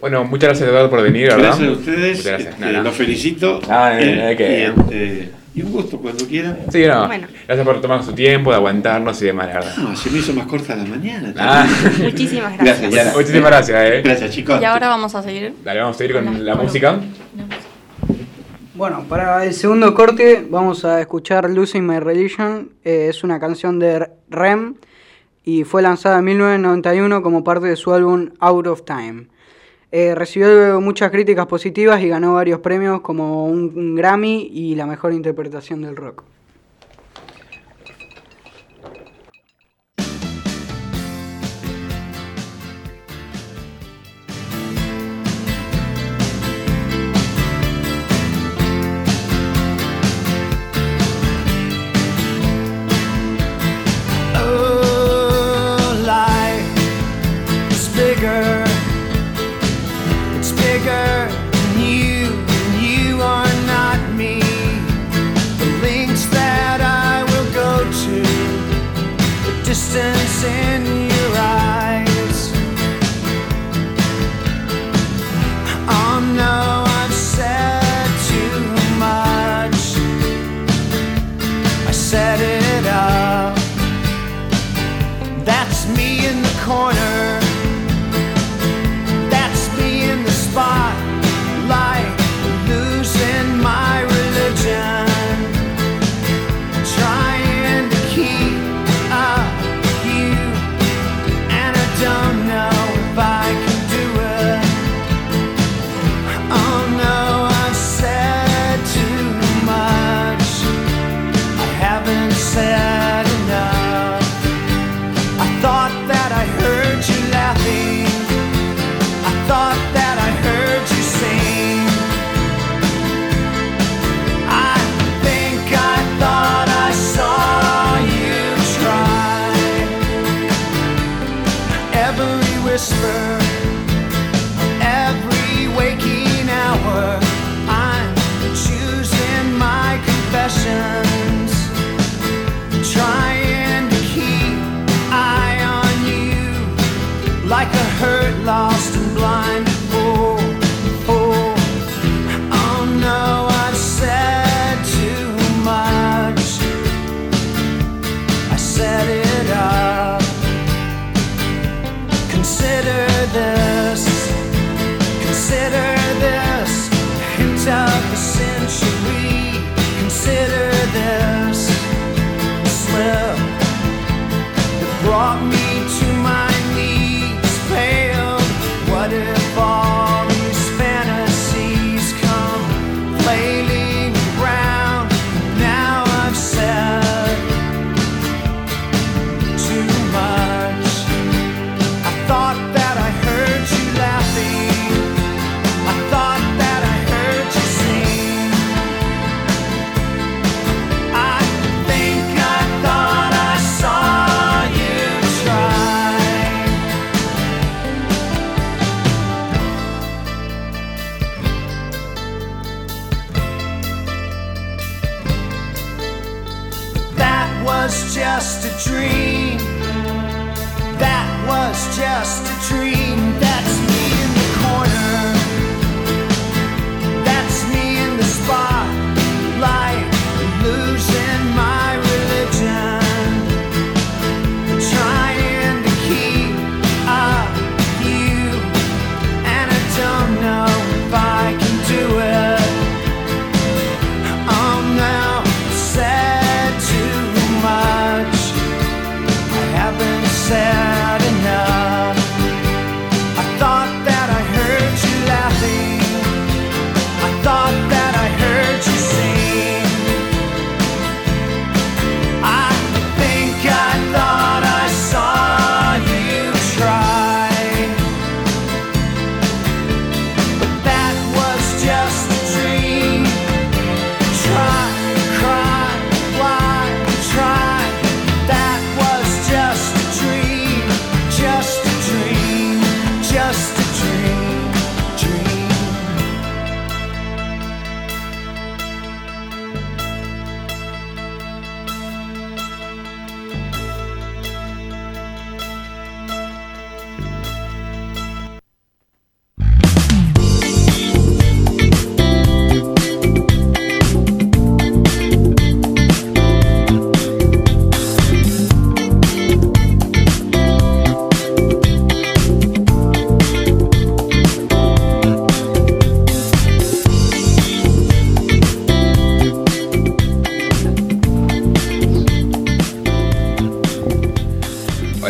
Bueno, 0.00 0.24
muchas 0.24 0.48
gracias 0.48 0.68
Eduardo 0.68 0.90
por 0.90 1.02
venir, 1.02 1.28
¿verdad? 1.28 1.38
Gracias 1.58 1.68
a 1.68 1.72
ustedes. 1.72 2.16
Muchas 2.18 2.24
gracias. 2.32 2.54
este, 2.54 2.66
No, 2.66 2.72
no. 2.72 2.82
Los 2.82 2.94
felicito. 2.96 3.60
Ah, 3.68 3.98
Eh, 4.00 4.16
no 4.16 4.26
hay 4.26 4.36
que- 4.36 4.58
y, 4.58 4.80
este, 4.80 5.30
y 5.60 5.62
un 5.62 5.72
gusto 5.72 5.98
cuando 5.98 6.26
quieran. 6.26 6.58
Sí, 6.72 6.84
no. 6.86 7.06
Bueno. 7.06 7.28
Gracias 7.46 7.66
por 7.66 7.80
tomar 7.80 8.02
su 8.02 8.12
tiempo, 8.12 8.50
de 8.50 8.56
aguantarnos 8.56 9.20
y 9.22 9.26
demás, 9.26 9.46
la 9.48 9.54
verdad. 9.54 9.76
No, 9.76 9.96
se 9.96 10.10
me 10.10 10.18
hizo 10.18 10.32
más 10.32 10.46
corta 10.46 10.74
la 10.76 10.84
mañana. 10.84 11.34
Ah. 11.38 11.66
Muchísimas 12.02 12.58
gracias. 12.58 13.14
Muchísimas 13.16 13.50
gracias, 13.50 13.90
eh. 13.90 14.00
Gracias, 14.04 14.30
chicos. 14.32 14.60
y 14.60 14.64
ahora 14.64 14.88
vamos 14.88 15.14
a 15.14 15.22
seguir. 15.22 15.54
Dale, 15.64 15.80
vamos 15.80 15.96
a 15.96 15.98
seguir 15.98 16.14
con 16.16 16.24
Con 16.24 16.44
la 16.44 16.54
la- 16.54 16.62
música. 16.62 16.98
Bueno, 18.74 19.04
para 19.08 19.44
el 19.44 19.52
segundo 19.52 19.92
corte 19.94 20.46
vamos 20.48 20.84
a 20.84 21.00
escuchar 21.00 21.50
Losing 21.50 21.86
My 21.86 21.98
Religion. 22.00 22.70
Eh, 22.84 23.08
es 23.10 23.22
una 23.24 23.38
canción 23.38 23.78
de 23.78 24.08
Rem 24.30 24.76
y 25.44 25.64
fue 25.64 25.82
lanzada 25.82 26.18
en 26.20 26.24
1991 26.24 27.22
como 27.22 27.44
parte 27.44 27.66
de 27.66 27.76
su 27.76 27.92
álbum 27.92 28.30
Out 28.38 28.66
of 28.68 28.84
Time. 28.84 29.26
Eh, 29.92 30.14
recibió 30.14 30.80
muchas 30.80 31.10
críticas 31.10 31.46
positivas 31.46 32.00
y 32.00 32.08
ganó 32.08 32.34
varios 32.34 32.60
premios 32.60 33.00
como 33.00 33.46
un, 33.46 33.72
un 33.74 33.94
Grammy 33.96 34.48
y 34.52 34.76
la 34.76 34.86
mejor 34.86 35.12
interpretación 35.12 35.82
del 35.82 35.96
rock. 35.96 36.22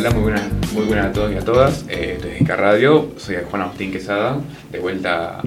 Hola, 0.00 0.12
muy 0.12 0.22
buenas, 0.22 0.72
muy 0.72 0.84
buenas 0.86 1.06
a 1.08 1.12
todos 1.12 1.30
y 1.30 1.36
a 1.36 1.40
todas. 1.44 1.84
Eh, 1.90 2.38
en 2.38 2.46
K 2.46 2.56
Radio, 2.56 3.12
soy 3.18 3.36
Juan 3.50 3.60
Agustín 3.60 3.92
Quesada, 3.92 4.38
de 4.72 4.78
vuelta 4.78 5.42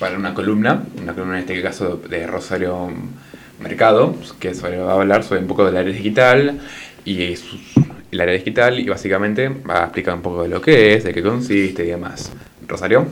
para 0.00 0.18
una 0.18 0.34
columna, 0.34 0.82
una 1.00 1.12
columna 1.14 1.34
en 1.34 1.42
este 1.42 1.62
caso 1.62 1.98
de 2.10 2.26
Rosario 2.26 2.92
Mercado, 3.60 4.16
que 4.40 4.56
sobre, 4.56 4.78
va 4.78 4.90
a 4.90 4.94
hablar 4.96 5.22
sobre 5.22 5.42
un 5.42 5.46
poco 5.46 5.64
del 5.66 5.76
área 5.76 5.92
digital 5.92 6.58
y 7.04 7.34
el 8.10 8.20
área 8.20 8.34
digital 8.34 8.80
y 8.80 8.88
básicamente 8.88 9.48
va 9.48 9.82
a 9.82 9.84
explicar 9.84 10.14
un 10.14 10.22
poco 10.22 10.42
de 10.42 10.48
lo 10.48 10.60
que 10.60 10.94
es, 10.94 11.04
de 11.04 11.14
qué 11.14 11.22
consiste 11.22 11.84
y 11.84 11.90
demás. 11.90 12.32
Rosario. 12.66 13.06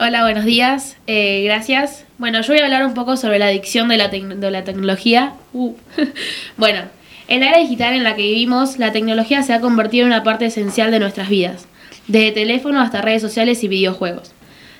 Hola, 0.00 0.20
buenos 0.24 0.44
días. 0.44 0.98
Eh, 1.06 1.44
gracias. 1.44 2.04
Bueno, 2.18 2.42
yo 2.42 2.52
voy 2.52 2.60
a 2.60 2.66
hablar 2.66 2.84
un 2.84 2.92
poco 2.92 3.16
sobre 3.16 3.38
la 3.38 3.46
adicción 3.46 3.88
de 3.88 3.96
la, 3.96 4.10
tec- 4.10 4.34
de 4.34 4.50
la 4.50 4.64
tecnología. 4.64 5.32
Uh. 5.54 5.74
bueno, 6.58 6.82
en 7.30 7.40
la 7.40 7.50
era 7.50 7.58
digital 7.60 7.94
en 7.94 8.02
la 8.02 8.16
que 8.16 8.22
vivimos, 8.22 8.78
la 8.78 8.90
tecnología 8.90 9.44
se 9.44 9.52
ha 9.52 9.60
convertido 9.60 10.02
en 10.02 10.12
una 10.12 10.24
parte 10.24 10.46
esencial 10.46 10.90
de 10.90 10.98
nuestras 10.98 11.28
vidas, 11.28 11.68
desde 12.08 12.32
teléfono 12.32 12.80
hasta 12.80 13.02
redes 13.02 13.22
sociales 13.22 13.62
y 13.62 13.68
videojuegos. 13.68 14.32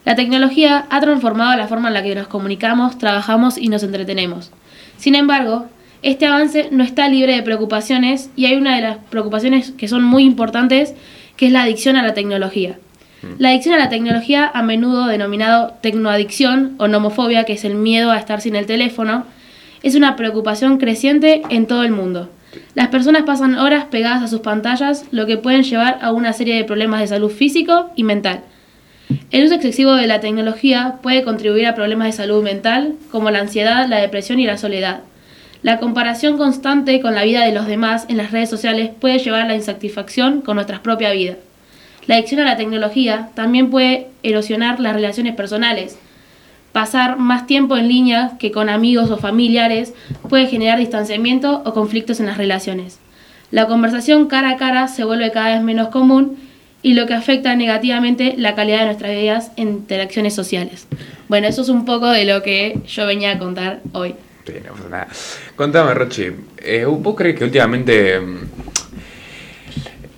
La 0.05 0.17
tecnología 0.17 0.85
ha 0.91 1.01
transformado 1.01 1.57
la 1.57 1.69
forma 1.69 1.89
en 1.89 1.95
la 1.95 2.03
que 2.03 2.17
nos 2.17 2.27
comunicamos, 2.27 2.99
trabajamos 2.99 3.57
y 3.57 3.69
nos 3.69 3.85
entretenemos. 3.85 4.51
Sin 4.99 5.15
embargo, 5.15 5.67
este 6.03 6.27
avance 6.27 6.69
no 6.73 6.83
está 6.83 7.09
libre 7.09 7.37
de 7.37 7.43
preocupaciones 7.43 8.31
y 8.35 8.47
hay 8.47 8.57
una 8.57 8.75
de 8.75 8.83
las 8.83 8.97
preocupaciones 8.97 9.71
que 9.71 9.87
son 9.87 10.03
muy 10.03 10.25
importantes, 10.25 10.95
que 11.37 11.47
es 11.47 11.53
la 11.53 11.63
adicción 11.63 11.95
a 11.95 12.03
la 12.03 12.15
tecnología. 12.15 12.81
La 13.39 13.51
adicción 13.51 13.77
a 13.77 13.79
la 13.79 13.91
tecnología, 13.91 14.51
a 14.53 14.63
menudo 14.63 15.07
denominado 15.07 15.75
tecnoadicción 15.83 16.75
o 16.79 16.89
nomofobia, 16.89 17.45
que 17.45 17.53
es 17.53 17.65
el 17.65 17.77
miedo 17.77 18.11
a 18.11 18.19
estar 18.19 18.41
sin 18.41 18.57
el 18.57 18.67
teléfono, 18.67 19.25
es 19.85 19.95
una 19.95 20.17
preocupación 20.17 20.79
creciente 20.79 21.43
en 21.49 21.69
todo 21.69 21.85
el 21.85 21.93
mundo. 21.93 22.29
Las 22.75 22.89
personas 22.89 23.23
pasan 23.23 23.59
horas 23.59 23.85
pegadas 23.87 24.23
a 24.23 24.29
sus 24.29 24.41
pantallas, 24.41 25.05
lo 25.11 25.27
que 25.27 25.37
pueden 25.37 25.63
llevar 25.63 25.99
a 26.03 26.13
una 26.13 26.33
serie 26.33 26.57
de 26.57 26.65
problemas 26.65 27.01
de 27.01 27.07
salud 27.07 27.31
físico 27.31 27.91
y 27.97 28.05
mental. 28.05 28.43
El 29.31 29.45
uso 29.45 29.55
excesivo 29.55 29.95
de 29.95 30.07
la 30.07 30.21
tecnología 30.21 30.97
puede 31.03 31.23
contribuir 31.23 31.67
a 31.67 31.75
problemas 31.75 32.09
de 32.09 32.13
salud 32.13 32.43
mental, 32.43 32.95
como 33.11 33.31
la 33.31 33.41
ansiedad, 33.41 33.89
la 33.89 33.99
depresión 33.99 34.39
y 34.39 34.47
la 34.47 34.59
soledad. 34.59 35.01
La 35.63 35.79
comparación 35.79 36.39
constante 36.39 37.01
con 37.01 37.15
la 37.15 37.25
vida 37.25 37.45
de 37.45 37.53
los 37.53 37.67
demás 37.67 38.07
en 38.09 38.17
las 38.17 38.33
redes 38.33 38.49
sociales 38.49 38.91
puede 38.99 39.19
llevar 39.19 39.43
a 39.43 39.47
la 39.47 39.55
insatisfacción 39.55 40.41
con 40.41 40.55
nuestra 40.57 40.83
propia 40.83 41.11
vida. 41.11 41.37
La 42.07 42.15
adicción 42.15 42.41
a 42.41 42.45
la 42.45 42.57
tecnología 42.57 43.29
también 43.35 43.71
puede 43.71 44.09
erosionar 44.23 44.81
las 44.81 44.95
relaciones 44.95 45.35
personales. 45.35 45.99
Pasar 46.73 47.19
más 47.19 47.47
tiempo 47.47 47.77
en 47.77 47.89
línea 47.89 48.33
que 48.39 48.53
con 48.53 48.69
amigos 48.69 49.11
o 49.11 49.17
familiares 49.17 49.93
puede 50.29 50.47
generar 50.47 50.79
distanciamiento 50.79 51.63
o 51.65 51.75
conflictos 51.75 52.21
en 52.21 52.27
las 52.27 52.37
relaciones. 52.37 52.99
La 53.51 53.67
conversación 53.67 54.29
cara 54.29 54.51
a 54.51 54.57
cara 54.57 54.87
se 54.87 55.03
vuelve 55.03 55.33
cada 55.33 55.55
vez 55.55 55.63
menos 55.63 55.89
común 55.89 56.37
y 56.83 56.95
lo 56.95 57.07
que 57.07 57.15
afecta 57.15 57.57
negativamente 57.57 58.35
la 58.37 58.55
calidad 58.55 58.81
de 58.81 58.85
nuestras 58.87 59.13
vidas 59.13 59.51
en 59.57 59.69
interacciones 59.69 60.35
sociales. 60.35 60.87
Bueno, 61.29 61.49
eso 61.49 61.63
es 61.63 61.69
un 61.69 61.85
poco 61.85 62.09
de 62.09 62.25
lo 62.25 62.43
que 62.43 62.79
yo 62.87 63.07
venía 63.07 63.33
a 63.33 63.39
contar 63.39 63.81
hoy. 63.93 64.15
Sí, 64.47 64.55
no 64.65 64.89
nada. 64.89 65.09
Contame, 65.57 65.95
Rochi, 65.95 66.29
eh, 66.59 66.85
¿vos 66.85 67.15
crees 67.17 67.37
que 67.37 67.45
últimamente, 67.45 68.21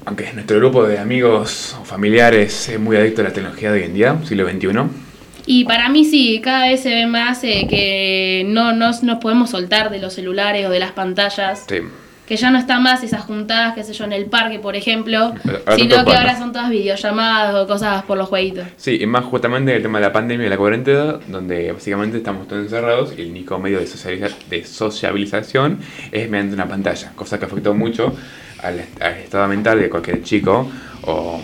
aunque 0.04 0.32
nuestro 0.32 0.58
grupo 0.58 0.86
de 0.86 0.98
amigos 0.98 1.76
o 1.80 1.84
familiares 1.84 2.68
es 2.68 2.78
muy 2.78 2.96
adicto 2.96 3.22
a 3.22 3.24
la 3.24 3.32
tecnología 3.32 3.72
de 3.72 3.80
hoy 3.80 3.86
en 3.86 3.94
día, 3.94 4.18
siglo 4.24 4.48
XXI? 4.48 5.11
Y 5.46 5.64
para 5.64 5.88
mí 5.88 6.04
sí, 6.04 6.40
cada 6.42 6.68
vez 6.68 6.82
se 6.82 6.90
ve 6.94 7.06
más 7.06 7.42
eh, 7.44 7.66
que 7.68 8.44
no 8.46 8.72
nos, 8.72 9.02
nos 9.02 9.18
podemos 9.18 9.50
soltar 9.50 9.90
de 9.90 9.98
los 9.98 10.14
celulares 10.14 10.66
o 10.66 10.70
de 10.70 10.78
las 10.78 10.92
pantallas. 10.92 11.64
Sí. 11.68 11.78
Que 12.26 12.36
ya 12.36 12.50
no 12.52 12.58
está 12.58 12.78
más 12.78 13.02
esas 13.02 13.22
juntadas, 13.22 13.74
qué 13.74 13.82
sé 13.82 13.92
yo, 13.92 14.04
en 14.04 14.12
el 14.12 14.26
parque, 14.26 14.58
por 14.60 14.76
ejemplo, 14.76 15.18
Ahora 15.18 15.34
tanto 15.64 15.76
sino 15.76 16.04
que 16.04 16.14
ahora 16.14 16.38
son 16.38 16.52
todas 16.52 16.70
videollamadas 16.70 17.54
o 17.56 17.66
cosas 17.66 18.04
por 18.04 18.16
los 18.16 18.28
jueguitos. 18.28 18.64
Sí, 18.76 18.96
y 19.02 19.06
más 19.06 19.24
justamente 19.24 19.74
el 19.74 19.82
tema 19.82 19.98
de 19.98 20.06
la 20.06 20.12
pandemia 20.12 20.46
y 20.46 20.48
la 20.48 20.56
cuarentena, 20.56 21.18
donde 21.26 21.72
básicamente 21.72 22.18
estamos 22.18 22.46
todos 22.46 22.62
encerrados 22.62 23.12
y 23.18 23.22
el 23.22 23.30
único 23.30 23.58
medio 23.58 23.80
de, 23.80 23.86
socializa- 23.86 24.36
de 24.48 24.64
sociabilización 24.64 25.80
es 26.12 26.30
mediante 26.30 26.54
una 26.54 26.68
pantalla, 26.68 27.12
cosa 27.16 27.38
que 27.38 27.44
afectó 27.46 27.74
mucho 27.74 28.14
al, 28.62 28.82
al 29.00 29.12
estado 29.14 29.48
mental 29.48 29.80
de 29.80 29.90
cualquier 29.90 30.22
chico 30.22 30.70
o, 31.02 31.40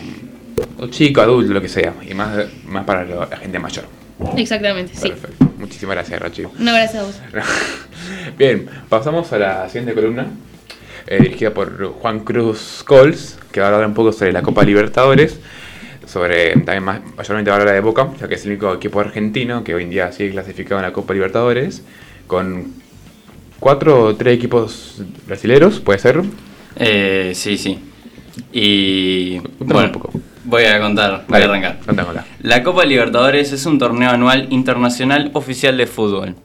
o 0.79 0.87
chico, 0.89 1.21
adulto, 1.21 1.53
lo 1.53 1.61
que 1.61 1.69
sea, 1.69 1.95
y 2.09 2.15
más, 2.15 2.37
más 2.67 2.85
para 2.85 3.05
lo- 3.05 3.27
la 3.29 3.37
gente 3.37 3.59
mayor. 3.59 3.85
Exactamente, 4.37 4.93
sí. 4.95 5.09
Perfecto. 5.11 5.49
Muchísimas 5.59 5.97
gracias, 5.97 6.21
Rochi. 6.21 6.43
No, 6.59 6.73
gracias 6.73 6.97
a 6.97 7.07
vos. 7.07 7.21
Bien, 8.39 8.69
pasamos 8.89 9.33
a 9.33 9.39
la 9.39 9.69
siguiente 9.69 9.95
columna, 9.95 10.27
eh, 11.07 11.19
dirigida 11.23 11.53
por 11.55 11.93
Juan 11.93 12.21
Cruz 12.21 12.83
Cols, 12.87 13.39
que 13.53 13.61
va 13.61 13.67
a 13.69 13.71
hablar 13.75 13.89
un 13.89 13.95
poco 13.95 14.13
sobre 14.13 14.33
la 14.33 14.43
Copa 14.43 14.63
Libertadores, 14.65 15.39
sobre 16.07 16.53
también 16.57 16.85
más, 16.85 17.01
mayormente 17.17 17.51
va 17.51 17.57
a 17.57 17.61
hablar 17.61 17.75
de 17.75 17.81
Boca, 17.81 18.09
ya 18.21 18.29
que 18.29 18.35
es 18.37 18.45
el 18.45 18.53
único 18.53 18.73
equipo 18.75 19.01
argentino 19.01 19.63
que 19.63 19.75
hoy 19.75 19.85
en 19.85 19.91
día 19.91 20.11
sigue 20.13 20.31
clasificado 20.31 20.81
en 20.81 20.87
la 20.87 20.93
Copa 20.93 21.13
Libertadores, 21.15 21.83
con 22.27 22.73
cuatro 23.61 24.05
o 24.05 24.17
tres 24.17 24.37
equipos 24.37 25.03
brasileros, 25.27 25.81
puede 25.81 25.99
ser. 25.99 26.23
Eh, 26.77 27.33
sí, 27.35 27.57
sí. 27.59 27.79
Y 28.53 29.39
bueno, 29.59 29.87
un 29.87 29.93
poco. 29.93 30.13
Voy 30.49 30.65
a 30.65 30.81
contar, 30.81 31.25
voy 31.29 31.41
Dale, 31.41 31.45
a 31.45 31.71
arrancar. 31.71 32.25
La 32.41 32.63
Copa 32.63 32.85
Libertadores 32.87 33.53
es 33.53 33.67
un 33.67 33.79
torneo 33.79 34.11
anual 34.11 34.47
internacional 34.51 35.31
oficial 35.35 35.77
de 35.77 35.87
fútbol. 35.87 36.37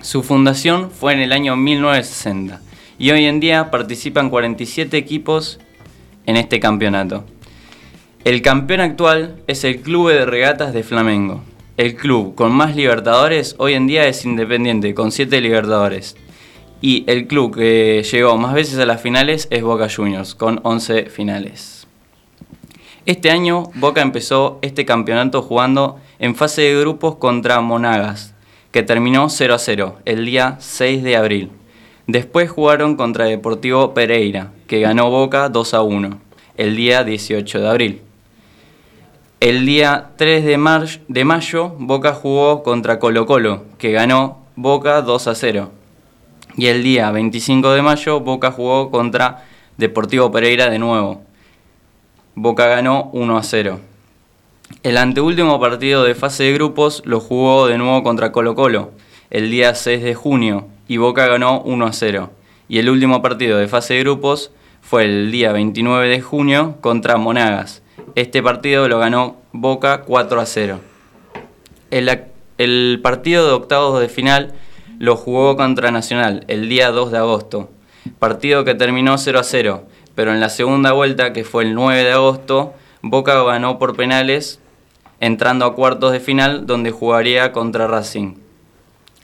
Su 0.00 0.22
fundación 0.22 0.90
fue 0.90 1.12
en 1.12 1.20
el 1.20 1.32
año 1.32 1.54
1960 1.54 2.60
y 2.98 3.10
hoy 3.10 3.26
en 3.26 3.40
día 3.40 3.70
participan 3.70 4.30
47 4.30 4.96
equipos 4.96 5.60
en 6.24 6.36
este 6.36 6.58
campeonato. 6.58 7.24
El 8.24 8.40
campeón 8.40 8.80
actual 8.80 9.36
es 9.46 9.64
el 9.64 9.82
Club 9.82 10.08
de 10.08 10.24
Regatas 10.24 10.72
de 10.72 10.82
Flamengo. 10.82 11.42
El 11.76 11.96
club 11.96 12.34
con 12.34 12.52
más 12.52 12.74
libertadores 12.74 13.56
hoy 13.58 13.74
en 13.74 13.86
día 13.86 14.06
es 14.06 14.24
Independiente, 14.24 14.94
con 14.94 15.12
7 15.12 15.40
libertadores. 15.42 16.16
Y 16.80 17.04
el 17.06 17.26
club 17.26 17.56
que 17.56 18.02
llegó 18.10 18.38
más 18.38 18.54
veces 18.54 18.78
a 18.78 18.86
las 18.86 19.02
finales 19.02 19.48
es 19.50 19.62
Boca 19.62 19.88
Juniors, 19.94 20.34
con 20.34 20.60
11 20.62 21.06
finales. 21.06 21.73
Este 23.06 23.30
año 23.30 23.64
Boca 23.74 24.00
empezó 24.00 24.58
este 24.62 24.86
campeonato 24.86 25.42
jugando 25.42 26.00
en 26.18 26.34
fase 26.34 26.62
de 26.62 26.80
grupos 26.80 27.16
contra 27.16 27.60
Monagas, 27.60 28.34
que 28.70 28.82
terminó 28.82 29.28
0 29.28 29.54
a 29.54 29.58
0 29.58 29.98
el 30.06 30.24
día 30.24 30.56
6 30.58 31.02
de 31.02 31.16
abril. 31.16 31.50
Después 32.06 32.50
jugaron 32.50 32.96
contra 32.96 33.26
Deportivo 33.26 33.92
Pereira, 33.92 34.52
que 34.66 34.80
ganó 34.80 35.10
Boca 35.10 35.50
2 35.50 35.74
a 35.74 35.82
1 35.82 36.18
el 36.56 36.76
día 36.76 37.04
18 37.04 37.60
de 37.60 37.68
abril. 37.68 38.02
El 39.40 39.66
día 39.66 40.12
3 40.16 40.44
de, 40.44 40.56
mayo, 40.56 41.74
Boca 41.78 42.14
jugó 42.14 42.62
contra 42.62 42.98
Colo 42.98 43.26
Colo, 43.26 43.64
que 43.76 43.92
ganó 43.92 44.38
Boca 44.56 45.02
2 45.02 45.26
a 45.26 45.34
0. 45.34 45.70
Y 46.56 46.68
el 46.68 46.82
día 46.82 47.10
25 47.10 47.72
de 47.72 47.82
mayo, 47.82 48.20
Boca 48.20 48.50
jugó 48.50 48.90
contra 48.90 49.44
Deportivo 49.76 50.30
Pereira 50.32 50.70
de 50.70 50.78
nuevo. 50.78 51.22
Boca 52.36 52.66
ganó 52.66 53.10
1 53.12 53.38
a 53.38 53.42
0. 53.44 53.80
El 54.82 54.96
anteúltimo 54.96 55.60
partido 55.60 56.02
de 56.02 56.16
fase 56.16 56.42
de 56.42 56.52
grupos 56.52 57.00
lo 57.04 57.20
jugó 57.20 57.68
de 57.68 57.78
nuevo 57.78 58.02
contra 58.02 58.32
Colo 58.32 58.56
Colo, 58.56 58.90
el 59.30 59.52
día 59.52 59.72
6 59.72 60.02
de 60.02 60.16
junio, 60.16 60.66
y 60.88 60.96
Boca 60.96 61.28
ganó 61.28 61.60
1 61.60 61.86
a 61.86 61.92
0. 61.92 62.30
Y 62.68 62.80
el 62.80 62.90
último 62.90 63.22
partido 63.22 63.56
de 63.58 63.68
fase 63.68 63.94
de 63.94 64.00
grupos 64.00 64.50
fue 64.82 65.04
el 65.04 65.30
día 65.30 65.52
29 65.52 66.08
de 66.08 66.20
junio 66.20 66.74
contra 66.80 67.18
Monagas. 67.18 67.82
Este 68.16 68.42
partido 68.42 68.88
lo 68.88 68.98
ganó 68.98 69.36
Boca 69.52 70.02
4 70.02 70.40
a 70.40 70.46
0. 70.46 70.80
El, 71.92 72.20
el 72.58 72.98
partido 73.00 73.46
de 73.46 73.52
octavos 73.52 74.00
de 74.00 74.08
final 74.08 74.54
lo 74.98 75.14
jugó 75.14 75.56
contra 75.56 75.92
Nacional 75.92 76.44
el 76.48 76.68
día 76.68 76.90
2 76.90 77.12
de 77.12 77.18
agosto. 77.18 77.70
Partido 78.18 78.64
que 78.64 78.74
terminó 78.74 79.18
0 79.18 79.38
a 79.38 79.44
0, 79.44 79.84
pero 80.14 80.32
en 80.32 80.40
la 80.40 80.48
segunda 80.48 80.92
vuelta, 80.92 81.32
que 81.32 81.44
fue 81.44 81.64
el 81.64 81.74
9 81.74 82.04
de 82.04 82.12
agosto, 82.12 82.74
Boca 83.02 83.42
ganó 83.42 83.78
por 83.78 83.96
penales, 83.96 84.60
entrando 85.20 85.64
a 85.64 85.74
cuartos 85.74 86.12
de 86.12 86.20
final, 86.20 86.66
donde 86.66 86.90
jugaría 86.90 87.52
contra 87.52 87.86
Racing 87.86 88.44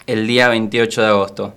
el 0.07 0.26
día 0.26 0.49
28 0.49 1.03
de 1.03 1.07
agosto. 1.07 1.55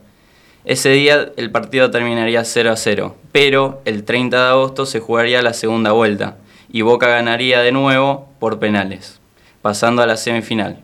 Ese 0.64 0.90
día 0.90 1.32
el 1.38 1.52
partido 1.52 1.90
terminaría 1.92 2.46
0 2.46 2.72
a 2.72 2.76
0, 2.76 3.16
pero 3.32 3.82
el 3.86 4.04
30 4.04 4.38
de 4.38 4.50
agosto 4.50 4.86
se 4.86 5.00
jugaría 5.00 5.42
la 5.42 5.54
segunda 5.54 5.92
vuelta 5.92 6.38
y 6.72 6.82
Boca 6.82 7.08
ganaría 7.08 7.62
de 7.62 7.72
nuevo 7.72 8.30
por 8.40 8.60
penales, 8.60 9.20
pasando 9.62 10.02
a 10.02 10.08
la 10.08 10.18
semifinal. 10.18 10.84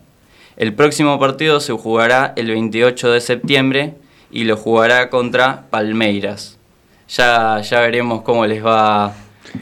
El 0.56 0.74
próximo 0.74 1.18
partido 1.18 1.60
se 1.60 1.72
jugará 1.72 2.32
el 2.36 2.48
28 2.48 3.12
de 3.12 3.20
septiembre 3.20 3.94
y 4.30 4.44
lo 4.44 4.56
jugará 4.56 5.08
contra 5.08 5.66
Palmeiras. 5.70 6.59
Ya, 7.16 7.60
ya 7.60 7.80
veremos 7.80 8.22
cómo 8.22 8.46
les 8.46 8.64
va 8.64 9.06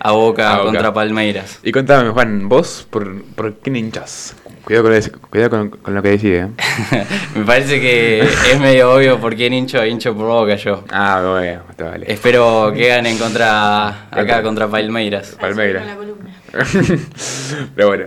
a 0.01 0.11
Boca, 0.13 0.51
A 0.53 0.59
Boca. 0.59 0.65
contra 0.71 0.93
Palmeiras. 0.93 1.61
Y 1.63 1.73
contame, 1.73 2.11
Juan, 2.11 2.49
vos, 2.49 2.87
¿por, 2.91 3.23
por 3.35 3.55
quién 3.59 3.77
hinchas? 3.77 4.37
Cuidado 4.65 4.85
con, 4.91 5.21
cuidado 5.31 5.51
con, 5.51 5.69
con 5.71 5.95
lo 5.95 6.03
que 6.03 6.11
decide. 6.11 6.41
¿eh? 6.93 7.07
Me 7.35 7.45
parece 7.47 7.81
que 7.81 8.21
es 8.21 8.61
medio 8.61 8.93
obvio 8.93 9.19
por 9.19 9.35
quién 9.35 9.55
hincho, 9.55 9.83
hincho 9.85 10.15
por 10.15 10.27
Boca 10.27 10.57
yo. 10.57 10.85
Ah, 10.91 11.23
bueno, 11.27 11.63
te 11.75 11.85
vale. 11.85 12.13
Espero 12.13 12.71
que 12.75 12.89
ganen 12.89 13.17
contra 13.17 14.09
acá 14.11 14.43
contra 14.43 14.69
Palmeiras. 14.69 15.37
Palmeiras. 15.41 15.85
Pero 17.75 17.89
bueno. 17.89 18.05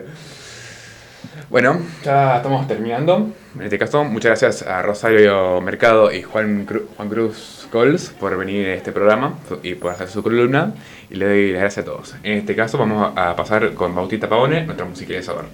Bueno, 1.50 1.82
ya 2.06 2.38
estamos 2.38 2.68
terminando. 2.68 3.32
En 3.56 3.64
este 3.64 3.78
caso, 3.80 4.04
muchas 4.04 4.39
gracias 4.39 4.62
a 4.70 4.82
Rosario 4.84 5.60
Mercado 5.62 6.12
y 6.12 6.22
Juan, 6.22 6.66
Cru- 6.68 6.84
Juan 6.96 7.10
Cruz 7.10 7.61
Cols 7.72 8.09
por 8.19 8.38
venir 8.38 8.67
a 8.67 8.76
este 8.76 8.91
programa 8.91 9.39
y 9.63 9.76
por 9.76 9.91
hacer 9.91 10.09
su 10.09 10.22
columna. 10.22 10.74
Y 11.09 11.15
le 11.15 11.26
doy 11.26 11.51
las 11.53 11.61
gracias 11.61 11.86
a 11.86 11.89
todos. 11.89 12.15
En 12.24 12.38
este 12.38 12.55
caso, 12.55 12.78
vamos 12.78 13.13
a 13.15 13.36
pasar 13.36 13.74
con 13.74 13.95
Bautista 13.95 14.30
Pavone, 14.30 14.65
nuestro 14.65 14.86
musicalizador. 14.86 15.45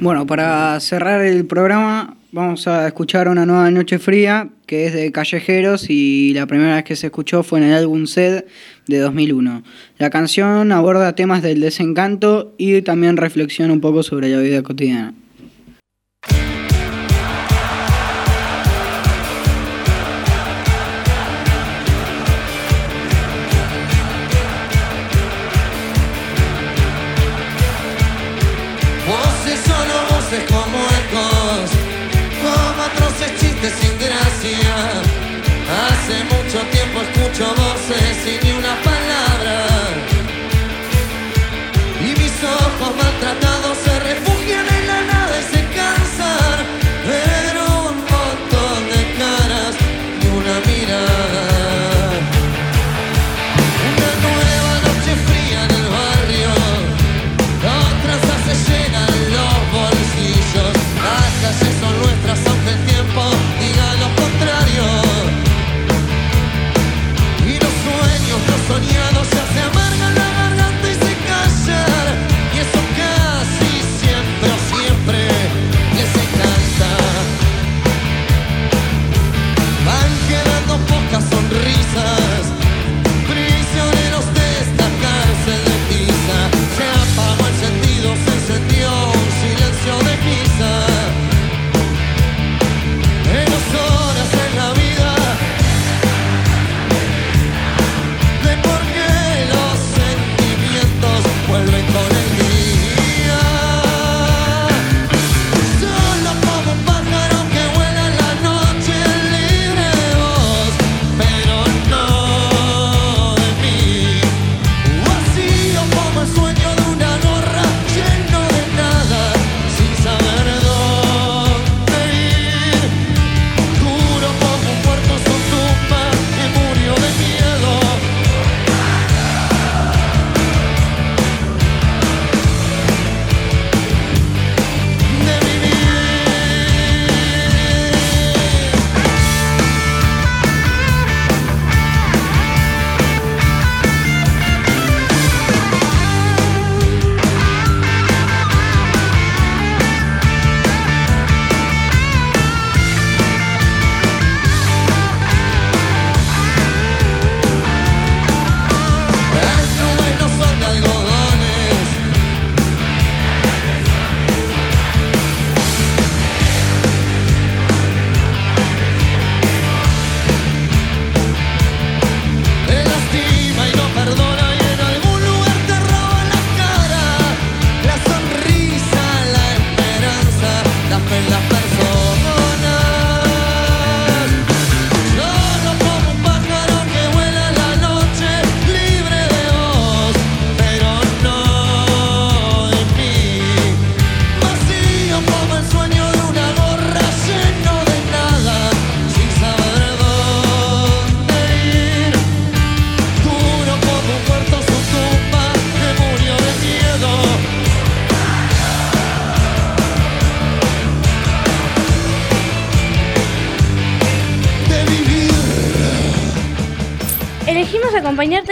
Bueno, 0.00 0.26
para 0.26 0.78
cerrar 0.80 1.22
el 1.22 1.46
programa 1.46 2.16
vamos 2.32 2.66
a 2.66 2.88
escuchar 2.88 3.28
una 3.28 3.46
nueva 3.46 3.70
Noche 3.70 4.00
Fría 4.00 4.48
que 4.66 4.86
es 4.86 4.92
de 4.92 5.12
Callejeros 5.12 5.88
y 5.88 6.32
la 6.34 6.46
primera 6.46 6.74
vez 6.74 6.84
que 6.84 6.96
se 6.96 7.06
escuchó 7.06 7.44
fue 7.44 7.60
en 7.60 7.66
el 7.66 7.74
álbum 7.74 8.06
Sed 8.06 8.44
de 8.86 8.98
2001. 8.98 9.62
La 9.98 10.10
canción 10.10 10.72
aborda 10.72 11.14
temas 11.14 11.42
del 11.42 11.60
desencanto 11.60 12.52
y 12.58 12.82
también 12.82 13.16
reflexiona 13.16 13.72
un 13.72 13.80
poco 13.80 14.02
sobre 14.02 14.28
la 14.30 14.38
vida 14.38 14.62
cotidiana. 14.62 15.14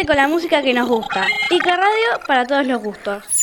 Con 0.07 0.17
la 0.17 0.29
música 0.29 0.63
que 0.63 0.75
nos 0.75 0.89
gusta. 0.89 1.27
Ica 1.51 1.77
Radio 1.77 2.27
para 2.27 2.47
todos 2.47 2.67
los 2.67 2.83
gustos. 2.83 3.42